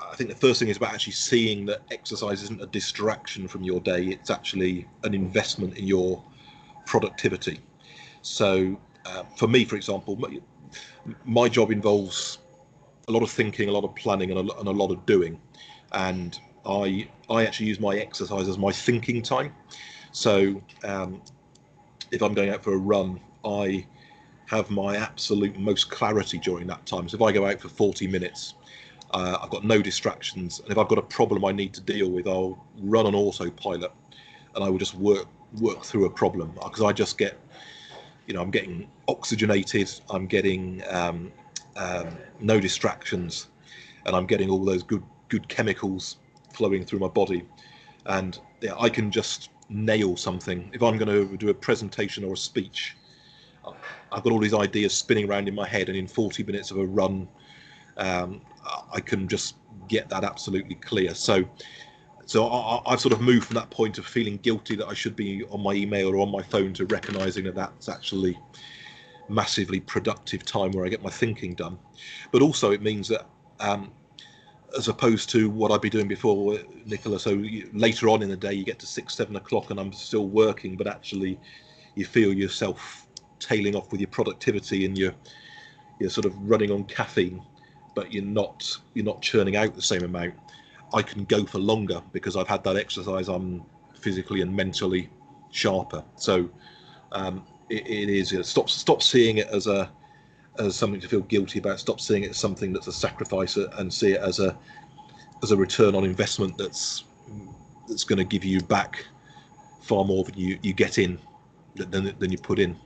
I 0.00 0.14
think 0.14 0.30
the 0.30 0.36
first 0.36 0.60
thing 0.60 0.68
is 0.68 0.76
about 0.76 0.94
actually 0.94 1.14
seeing 1.14 1.66
that 1.66 1.82
exercise 1.90 2.42
isn't 2.42 2.62
a 2.62 2.66
distraction 2.66 3.48
from 3.48 3.62
your 3.62 3.80
day. 3.80 4.04
It's 4.06 4.30
actually 4.30 4.86
an 5.02 5.14
investment 5.14 5.76
in 5.76 5.86
your 5.86 6.22
productivity. 6.86 7.60
So, 8.22 8.78
uh, 9.04 9.24
for 9.36 9.48
me, 9.48 9.64
for 9.64 9.76
example, 9.76 10.16
my, 10.16 10.38
my, 11.24 11.48
job 11.48 11.70
involves 11.70 12.38
a 13.08 13.12
lot 13.12 13.22
of 13.22 13.30
thinking, 13.30 13.68
a 13.68 13.72
lot 13.72 13.84
of 13.84 13.94
planning, 13.94 14.30
and 14.30 14.50
a, 14.50 14.58
and 14.58 14.68
a 14.68 14.72
lot 14.72 14.90
of 14.90 15.04
doing. 15.06 15.40
And 15.92 16.38
I 16.66 17.08
I 17.30 17.46
actually 17.46 17.66
use 17.66 17.80
my 17.80 17.96
exercise 17.96 18.48
as 18.48 18.58
my 18.58 18.72
thinking 18.72 19.22
time. 19.22 19.54
So, 20.12 20.62
um, 20.84 21.22
if 22.10 22.22
I'm 22.22 22.34
going 22.34 22.50
out 22.50 22.62
for 22.62 22.74
a 22.74 22.78
run, 22.78 23.20
I 23.44 23.86
have 24.46 24.70
my 24.70 24.96
absolute 24.96 25.58
most 25.58 25.90
clarity 25.90 26.38
during 26.38 26.66
that 26.68 26.84
time. 26.86 27.08
So 27.08 27.16
if 27.16 27.22
I 27.22 27.32
go 27.32 27.46
out 27.46 27.60
for 27.60 27.68
40 27.68 28.06
minutes, 28.06 28.54
uh, 29.12 29.38
I've 29.42 29.50
got 29.50 29.64
no 29.64 29.80
distractions, 29.80 30.60
and 30.60 30.70
if 30.70 30.78
I've 30.78 30.88
got 30.88 30.98
a 30.98 31.02
problem 31.02 31.44
I 31.44 31.52
need 31.52 31.72
to 31.74 31.80
deal 31.80 32.10
with, 32.10 32.26
I'll 32.26 32.62
run 32.80 33.06
on 33.06 33.14
autopilot, 33.14 33.92
and 34.54 34.64
I 34.64 34.68
will 34.68 34.78
just 34.78 34.94
work 34.94 35.26
work 35.60 35.82
through 35.82 36.04
a 36.04 36.10
problem 36.10 36.52
because 36.62 36.82
I 36.82 36.92
just 36.92 37.16
get, 37.16 37.38
you 38.26 38.34
know, 38.34 38.42
I'm 38.42 38.50
getting 38.50 38.90
oxygenated, 39.08 39.90
I'm 40.10 40.26
getting 40.26 40.82
um, 40.90 41.32
um, 41.76 42.18
no 42.40 42.60
distractions, 42.60 43.48
and 44.04 44.14
I'm 44.14 44.26
getting 44.26 44.50
all 44.50 44.64
those 44.64 44.82
good 44.82 45.02
good 45.28 45.48
chemicals 45.48 46.16
flowing 46.52 46.84
through 46.84 46.98
my 46.98 47.08
body, 47.08 47.44
and 48.06 48.38
yeah, 48.60 48.74
I 48.78 48.90
can 48.90 49.10
just 49.10 49.50
nail 49.70 50.16
something. 50.16 50.70
If 50.72 50.82
I'm 50.82 50.98
going 50.98 51.28
to 51.28 51.36
do 51.36 51.48
a 51.48 51.54
presentation 51.54 52.24
or 52.24 52.34
a 52.34 52.36
speech, 52.36 52.96
I've 54.12 54.22
got 54.22 54.32
all 54.32 54.38
these 54.38 54.54
ideas 54.54 54.94
spinning 54.94 55.28
around 55.28 55.48
in 55.48 55.54
my 55.54 55.66
head, 55.66 55.88
and 55.88 55.96
in 55.96 56.06
40 56.06 56.42
minutes 56.42 56.70
of 56.70 56.78
a 56.78 56.86
run, 56.86 57.28
um, 57.98 58.40
I 58.92 59.00
can 59.00 59.28
just 59.28 59.56
get 59.88 60.08
that 60.10 60.24
absolutely 60.24 60.76
clear. 60.76 61.14
So, 61.14 61.44
so 62.26 62.48
I, 62.48 62.90
have 62.90 63.00
sort 63.00 63.12
of 63.12 63.20
moved 63.20 63.46
from 63.46 63.54
that 63.54 63.70
point 63.70 63.98
of 63.98 64.06
feeling 64.06 64.36
guilty 64.38 64.76
that 64.76 64.86
I 64.86 64.94
should 64.94 65.16
be 65.16 65.44
on 65.44 65.62
my 65.62 65.72
email 65.72 66.08
or 66.08 66.18
on 66.18 66.30
my 66.30 66.42
phone 66.42 66.72
to 66.74 66.86
recognizing 66.86 67.44
that 67.44 67.54
that's 67.54 67.88
actually 67.88 68.38
massively 69.28 69.80
productive 69.80 70.44
time 70.44 70.72
where 70.72 70.84
I 70.84 70.88
get 70.88 71.02
my 71.02 71.10
thinking 71.10 71.54
done. 71.54 71.78
But 72.30 72.42
also, 72.42 72.70
it 72.70 72.82
means 72.82 73.08
that 73.08 73.26
um, 73.60 73.90
as 74.76 74.88
opposed 74.88 75.30
to 75.30 75.48
what 75.48 75.70
I'd 75.72 75.80
be 75.80 75.90
doing 75.90 76.08
before, 76.08 76.58
Nicola. 76.84 77.18
So 77.18 77.30
you, 77.30 77.70
later 77.72 78.08
on 78.08 78.22
in 78.22 78.28
the 78.28 78.36
day, 78.36 78.52
you 78.52 78.64
get 78.64 78.78
to 78.80 78.86
six, 78.86 79.14
seven 79.14 79.36
o'clock, 79.36 79.70
and 79.70 79.80
I'm 79.80 79.92
still 79.92 80.28
working, 80.28 80.76
but 80.76 80.86
actually, 80.86 81.38
you 81.94 82.04
feel 82.04 82.32
yourself 82.32 83.06
tailing 83.38 83.74
off 83.74 83.90
with 83.92 84.00
your 84.00 84.08
productivity 84.08 84.84
and 84.84 84.98
you're 84.98 85.14
you're 86.00 86.10
sort 86.10 86.26
of 86.26 86.36
running 86.38 86.70
on 86.70 86.84
caffeine 86.84 87.42
but 87.98 88.12
you're 88.14 88.24
not 88.24 88.78
you're 88.94 89.04
not 89.06 89.22
churning 89.22 89.56
out 89.56 89.74
the 89.74 89.82
same 89.82 90.04
amount. 90.04 90.34
I 90.94 91.02
can 91.02 91.24
go 91.24 91.44
for 91.46 91.58
longer 91.58 92.02
because 92.12 92.36
I've 92.36 92.48
had 92.48 92.64
that 92.64 92.76
exercise. 92.76 93.28
I'm 93.28 93.64
physically 93.94 94.42
and 94.42 94.54
mentally 94.54 95.10
sharper. 95.50 96.04
So 96.16 96.48
Um, 97.12 97.44
it, 97.68 97.86
it 97.86 98.08
is. 98.10 98.32
You 98.32 98.38
know, 98.38 98.42
stop 98.42 98.68
stop 98.70 99.02
seeing 99.02 99.38
it 99.38 99.48
as 99.48 99.66
a 99.66 99.90
as 100.58 100.76
something 100.76 101.00
to 101.00 101.08
feel 101.08 101.20
guilty 101.22 101.58
about. 101.60 101.80
Stop 101.80 102.00
seeing 102.00 102.24
it 102.24 102.30
as 102.30 102.38
something 102.38 102.72
that's 102.72 102.88
a 102.88 102.92
sacrifice, 102.92 103.56
and 103.56 103.92
see 103.92 104.12
it 104.12 104.22
as 104.22 104.40
a 104.40 104.56
as 105.42 105.52
a 105.52 105.56
return 105.56 105.94
on 105.94 106.04
investment 106.04 106.58
that's 106.58 107.04
that's 107.88 108.04
going 108.04 108.18
to 108.18 108.24
give 108.24 108.44
you 108.44 108.60
back 108.60 109.06
far 109.80 110.04
more 110.04 110.24
than 110.24 110.34
you 110.36 110.58
you 110.62 110.74
get 110.74 110.98
in 110.98 111.18
than 111.76 112.14
than 112.18 112.32
you 112.32 112.38
put 112.38 112.58
in. 112.58 112.76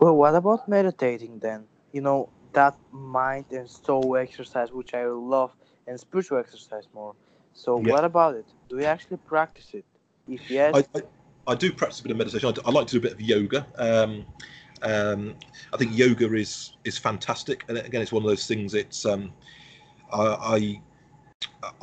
Well, 0.00 0.16
what 0.16 0.34
about 0.34 0.68
meditating 0.68 1.40
then? 1.40 1.68
You 1.92 2.02
know, 2.02 2.30
that 2.54 2.76
mind 2.90 3.46
and 3.50 3.68
soul 3.68 4.16
exercise, 4.16 4.72
which 4.72 4.94
I 4.94 5.06
love, 5.06 5.52
and 5.86 5.98
spiritual 5.98 6.38
exercise 6.38 6.84
more. 6.94 7.14
So, 7.52 7.76
Yeah. 7.76 7.92
what 7.92 8.04
about 8.04 8.36
it? 8.36 8.46
Do 8.68 8.78
you 8.78 8.84
actually 8.84 9.18
practice 9.18 9.70
it? 9.74 9.84
If 10.28 10.50
yes, 10.50 10.74
I, 10.74 10.84
I, 10.98 11.02
I 11.46 11.54
do 11.54 11.72
practice 11.72 12.00
a 12.00 12.02
bit 12.02 12.12
of 12.12 12.18
meditation. 12.18 12.48
I, 12.48 12.52
do- 12.52 12.62
I 12.64 12.70
like 12.70 12.86
to 12.88 12.92
do 12.92 12.98
a 12.98 13.02
bit 13.02 13.12
of 13.12 13.20
yoga. 13.20 13.66
Um, 13.76 14.26
um, 14.82 15.34
I 15.72 15.76
think 15.76 15.96
yoga 15.96 16.32
is 16.34 16.76
is 16.84 16.98
fantastic, 16.98 17.64
and 17.68 17.78
again, 17.78 18.02
it's 18.02 18.12
one 18.12 18.22
of 18.22 18.28
those 18.28 18.46
things. 18.46 18.74
It's 18.74 19.04
um, 19.04 19.32
I, 20.12 20.80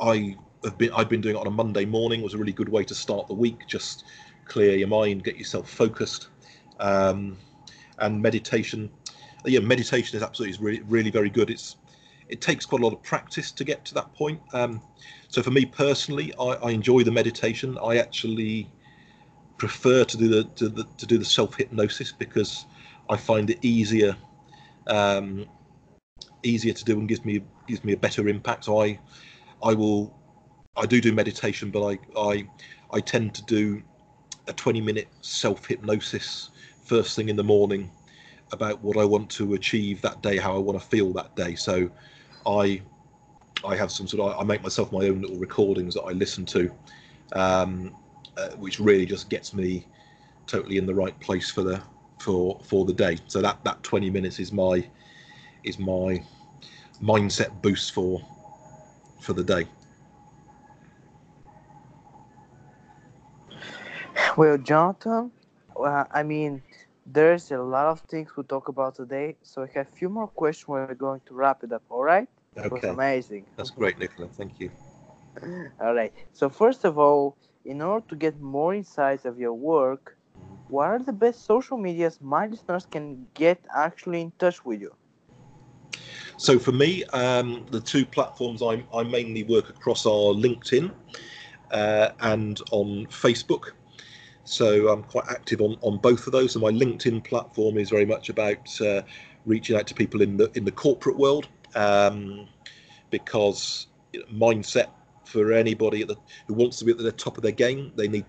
I 0.00 0.36
have 0.64 0.78
been 0.78 0.92
I've 0.92 1.08
been 1.08 1.20
doing 1.20 1.36
it 1.36 1.38
on 1.38 1.46
a 1.46 1.50
Monday 1.50 1.84
morning. 1.84 2.20
It 2.20 2.24
was 2.24 2.34
a 2.34 2.38
really 2.38 2.52
good 2.52 2.68
way 2.68 2.84
to 2.84 2.94
start 2.94 3.28
the 3.28 3.34
week. 3.34 3.66
Just 3.66 4.04
clear 4.44 4.76
your 4.76 4.88
mind, 4.88 5.24
get 5.24 5.36
yourself 5.36 5.70
focused, 5.70 6.28
um, 6.80 7.38
and 7.98 8.20
meditation. 8.20 8.90
Yeah, 9.44 9.60
meditation 9.60 10.16
is 10.16 10.22
absolutely 10.22 10.64
really 10.64 10.82
really 10.82 11.10
very 11.10 11.30
good. 11.30 11.50
It's 11.50 11.76
it 12.28 12.40
takes 12.40 12.64
quite 12.64 12.80
a 12.80 12.84
lot 12.84 12.92
of 12.92 13.02
practice 13.02 13.52
to 13.52 13.64
get 13.64 13.84
to 13.86 13.94
that 13.94 14.12
point. 14.14 14.40
Um, 14.52 14.80
so 15.28 15.42
for 15.42 15.50
me 15.50 15.66
personally, 15.66 16.32
I, 16.40 16.44
I 16.68 16.70
enjoy 16.70 17.02
the 17.02 17.10
meditation. 17.10 17.76
I 17.82 17.96
actually 17.96 18.70
prefer 19.58 20.04
to 20.04 20.16
do 20.16 20.28
the 20.28 20.44
to, 20.56 20.68
the, 20.68 20.84
to 20.98 21.06
do 21.06 21.18
the 21.18 21.24
self 21.24 21.56
hypnosis 21.56 22.12
because 22.12 22.66
I 23.10 23.16
find 23.16 23.50
it 23.50 23.58
easier 23.62 24.16
um, 24.86 25.46
easier 26.42 26.72
to 26.72 26.84
do 26.84 26.98
and 26.98 27.08
gives 27.08 27.24
me 27.24 27.42
gives 27.66 27.84
me 27.84 27.92
a 27.92 27.96
better 27.96 28.28
impact. 28.28 28.64
So 28.64 28.80
I 28.82 28.98
I 29.62 29.74
will 29.74 30.12
I 30.76 30.86
do 30.86 31.00
do 31.00 31.12
meditation, 31.12 31.70
but 31.70 31.84
I 31.84 31.98
I 32.16 32.48
I 32.92 33.00
tend 33.00 33.34
to 33.34 33.42
do 33.44 33.82
a 34.48 34.52
20 34.52 34.80
minute 34.80 35.08
self 35.20 35.66
hypnosis 35.66 36.50
first 36.84 37.16
thing 37.16 37.28
in 37.28 37.36
the 37.36 37.44
morning 37.44 37.90
about 38.52 38.82
what 38.82 38.96
I 38.96 39.04
want 39.04 39.30
to 39.32 39.54
achieve 39.54 40.00
that 40.02 40.22
day, 40.22 40.36
how 40.36 40.54
I 40.54 40.58
want 40.58 40.78
to 40.80 40.86
feel 40.86 41.12
that 41.14 41.34
day. 41.34 41.54
So 41.54 41.90
I 42.46 42.82
I 43.64 43.76
have 43.76 43.90
some 43.90 44.06
sort 44.06 44.32
of 44.32 44.40
I 44.40 44.44
make 44.44 44.62
myself 44.62 44.92
my 44.92 45.06
own 45.08 45.22
little 45.22 45.38
recordings 45.38 45.94
that 45.94 46.02
I 46.02 46.12
listen 46.12 46.44
to, 46.46 46.70
um, 47.32 47.94
uh, 48.36 48.50
which 48.50 48.78
really 48.80 49.06
just 49.06 49.30
gets 49.30 49.54
me 49.54 49.86
totally 50.46 50.76
in 50.76 50.86
the 50.86 50.94
right 50.94 51.18
place 51.20 51.50
for 51.50 51.62
the 51.62 51.80
for 52.18 52.58
for 52.62 52.84
the 52.84 52.92
day. 52.92 53.18
So 53.26 53.40
that 53.42 53.62
that 53.64 53.82
20 53.82 54.10
minutes 54.10 54.38
is 54.40 54.52
my 54.52 54.86
is 55.64 55.78
my 55.78 56.22
mindset 57.02 57.60
boost 57.62 57.92
for 57.92 58.20
for 59.20 59.32
the 59.32 59.44
day. 59.44 59.66
well, 64.36 64.58
Jonathan, 64.58 65.32
well, 65.76 66.06
I 66.10 66.22
mean, 66.22 66.62
there's 67.06 67.50
a 67.52 67.58
lot 67.58 67.86
of 67.86 68.00
things 68.02 68.36
we 68.36 68.44
talk 68.44 68.68
about 68.68 68.94
today. 68.96 69.36
So, 69.42 69.62
I 69.62 69.68
have 69.74 69.86
a 69.88 69.90
few 69.90 70.08
more 70.08 70.28
questions. 70.28 70.68
We're 70.68 70.86
going 70.86 71.10
to 71.16 71.24
wrap 71.24 71.52
it 71.54 71.60
up. 71.60 71.72
All 71.78 71.90
right? 71.94 72.16
It 72.56 72.58
was 72.60 72.74
Okay, 72.74 72.88
amazing. 72.88 73.46
that's 73.56 73.70
great, 73.70 73.98
Nicola. 73.98 74.28
Thank 74.28 74.58
you. 74.60 74.70
All 75.80 75.94
right. 75.94 76.12
So 76.32 76.48
first 76.48 76.84
of 76.84 76.98
all, 76.98 77.36
in 77.64 77.80
order 77.82 78.04
to 78.08 78.16
get 78.16 78.40
more 78.40 78.74
insights 78.74 79.24
of 79.24 79.38
your 79.38 79.54
work, 79.54 80.16
what 80.66 80.88
are 80.88 80.98
the 80.98 81.12
best 81.12 81.44
social 81.44 81.76
medias 81.78 82.20
my 82.20 82.46
listeners 82.46 82.86
can 82.86 83.28
get 83.34 83.64
actually 83.74 84.20
in 84.22 84.32
touch 84.38 84.64
with 84.64 84.80
you? 84.80 84.94
So 86.36 86.58
for 86.58 86.72
me, 86.72 87.04
um, 87.06 87.64
the 87.70 87.80
two 87.80 88.04
platforms 88.06 88.62
I, 88.62 88.84
I 88.94 89.02
mainly 89.02 89.44
work 89.44 89.68
across 89.70 90.06
are 90.06 90.32
LinkedIn 90.34 90.90
uh, 91.70 92.10
and 92.20 92.60
on 92.70 93.06
Facebook. 93.06 93.72
So 94.44 94.88
I'm 94.88 95.02
quite 95.04 95.26
active 95.28 95.60
on, 95.60 95.76
on 95.82 95.98
both 95.98 96.26
of 96.26 96.32
those. 96.32 96.54
And 96.54 96.62
my 96.62 96.70
LinkedIn 96.70 97.24
platform 97.24 97.78
is 97.78 97.90
very 97.90 98.06
much 98.06 98.28
about 98.28 98.80
uh, 98.80 99.02
reaching 99.46 99.76
out 99.76 99.86
to 99.88 99.94
people 99.94 100.22
in 100.22 100.36
the 100.36 100.50
in 100.54 100.64
the 100.64 100.72
corporate 100.72 101.16
world 101.16 101.48
um, 101.74 102.48
because 103.10 103.88
you 104.12 104.20
know, 104.20 104.26
mindset 104.32 104.88
for 105.24 105.52
anybody 105.52 106.02
the, 106.02 106.16
who 106.46 106.54
wants 106.54 106.78
to 106.78 106.84
be 106.84 106.90
at 106.90 106.98
the 106.98 107.12
top 107.12 107.36
of 107.36 107.42
their 107.42 107.52
game, 107.52 107.92
they 107.96 108.08
need 108.08 108.26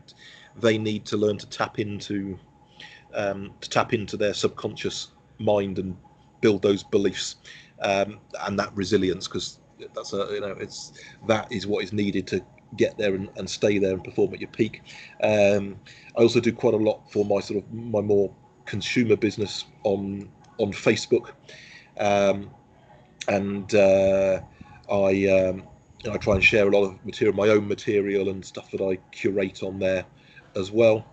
they 0.55 0.77
need 0.77 1.05
to 1.05 1.17
learn 1.17 1.37
to 1.37 1.47
tap 1.47 1.79
into 1.79 2.37
um, 3.13 3.53
to 3.61 3.69
tap 3.69 3.93
into 3.93 4.17
their 4.17 4.33
subconscious 4.33 5.09
mind 5.39 5.79
and 5.79 5.97
build 6.41 6.61
those 6.61 6.83
beliefs 6.83 7.37
um, 7.81 8.19
and 8.41 8.59
that 8.59 8.75
resilience 8.75 9.27
because 9.27 9.59
that's 9.95 10.13
a 10.13 10.27
you 10.31 10.41
know 10.41 10.55
it's 10.59 10.93
that 11.27 11.51
is 11.51 11.67
what 11.67 11.83
is 11.83 11.93
needed 11.93 12.27
to 12.27 12.43
get 12.75 12.97
there 12.97 13.15
and, 13.15 13.29
and 13.35 13.49
stay 13.49 13.77
there 13.77 13.93
and 13.93 14.03
perform 14.03 14.33
at 14.33 14.41
your 14.41 14.49
peak. 14.49 14.83
Um, 15.23 15.79
I 16.17 16.21
also 16.21 16.39
do 16.39 16.51
quite 16.51 16.73
a 16.73 16.77
lot 16.77 17.01
for 17.11 17.25
my 17.25 17.39
sort 17.39 17.63
of 17.63 17.73
my 17.73 18.01
more 18.01 18.31
consumer 18.65 19.15
business 19.15 19.65
on 19.83 20.29
on 20.59 20.71
Facebook, 20.71 21.31
um, 21.99 22.49
and 23.27 23.73
uh, 23.75 24.39
I 24.91 25.27
um, 25.27 25.63
I 26.11 26.17
try 26.17 26.35
and 26.35 26.43
share 26.43 26.67
a 26.67 26.71
lot 26.71 26.83
of 26.83 27.03
material, 27.05 27.35
my 27.35 27.47
own 27.49 27.67
material 27.67 28.29
and 28.29 28.45
stuff 28.45 28.69
that 28.71 28.81
I 28.81 28.97
curate 29.11 29.63
on 29.63 29.79
there 29.79 30.05
as 30.55 30.71
well, 30.71 31.05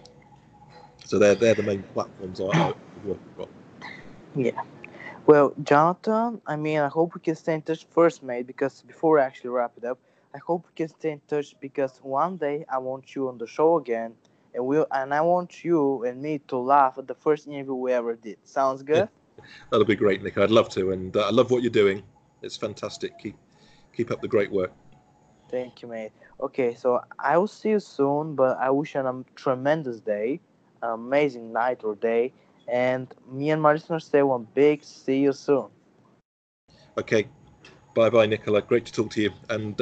So 1.04 1.18
they're 1.18 1.34
they're 1.34 1.54
the 1.54 1.62
main 1.62 1.82
platforms 1.94 2.40
I, 2.40 2.74
On. 3.06 4.52
Well, 5.26 5.52
Jonathan, 5.62 6.40
I 6.46 6.56
mean, 6.56 6.78
I 6.80 6.88
hope 6.88 7.14
we 7.14 7.20
can 7.20 7.34
stay 7.36 7.54
in 7.54 7.62
touch 7.62 7.86
first, 7.90 8.22
mate, 8.22 8.46
because 8.46 8.82
before 8.82 9.18
I 9.18 9.24
actually 9.24 9.50
wrap 9.50 9.72
it 9.76 9.84
up, 9.84 9.98
I 10.34 10.38
hope 10.38 10.66
we 10.66 10.72
can 10.74 10.88
stay 10.88 11.12
in 11.12 11.20
touch 11.28 11.54
because 11.60 11.98
one 12.02 12.36
day 12.36 12.64
I 12.72 12.78
want 12.78 13.14
you 13.14 13.28
on 13.28 13.38
the 13.38 13.46
show 13.46 13.76
again, 13.76 14.14
and 14.54 14.64
we 14.64 14.78
will 14.78 14.86
and 14.90 15.12
I 15.12 15.20
want 15.20 15.64
you 15.64 16.04
and 16.04 16.22
me 16.22 16.38
to 16.48 16.56
laugh 16.56 16.98
at 16.98 17.06
the 17.06 17.14
first 17.14 17.46
interview 17.46 17.74
we 17.74 17.92
ever 17.92 18.14
did. 18.14 18.38
Sounds 18.44 18.82
good? 18.82 19.08
That'll 19.70 19.86
be 19.86 19.96
great, 19.96 20.22
Nick. 20.22 20.38
I'd 20.38 20.50
love 20.50 20.68
to, 20.70 20.92
and 20.92 21.16
uh, 21.16 21.26
I 21.26 21.30
love 21.30 21.50
what 21.50 21.62
you're 21.62 21.70
doing. 21.70 22.02
It's 22.42 22.56
fantastic. 22.56 23.18
Keep 23.18 23.36
keep 23.92 24.10
up 24.10 24.20
the 24.20 24.28
great 24.28 24.50
work. 24.50 24.72
Thank 25.50 25.82
you, 25.82 25.88
mate. 25.88 26.12
Okay, 26.40 26.74
so 26.74 27.00
I 27.18 27.36
will 27.38 27.48
see 27.48 27.70
you 27.70 27.80
soon, 27.80 28.34
but 28.34 28.58
I 28.58 28.70
wish 28.70 28.94
you 28.94 29.00
a 29.00 29.24
tremendous 29.34 30.00
day, 30.00 30.40
an 30.82 30.90
amazing 30.90 31.52
night 31.52 31.84
or 31.84 31.94
day, 31.94 32.32
and 32.68 33.08
me 33.30 33.50
and 33.50 33.60
my 33.62 33.72
listeners 33.72 34.04
say 34.04 34.22
one 34.22 34.46
big 34.54 34.84
see 34.84 35.18
you 35.18 35.32
soon. 35.32 35.68
Okay. 36.96 37.28
Bye 37.48 37.64
bye, 37.64 37.72
Nicola. 37.72 38.12
Great 38.22 38.42
to 38.48 38.52
talk 38.62 38.74
to 38.82 38.86
you. 38.88 39.02
And 39.16 39.28
uh, 39.40 39.76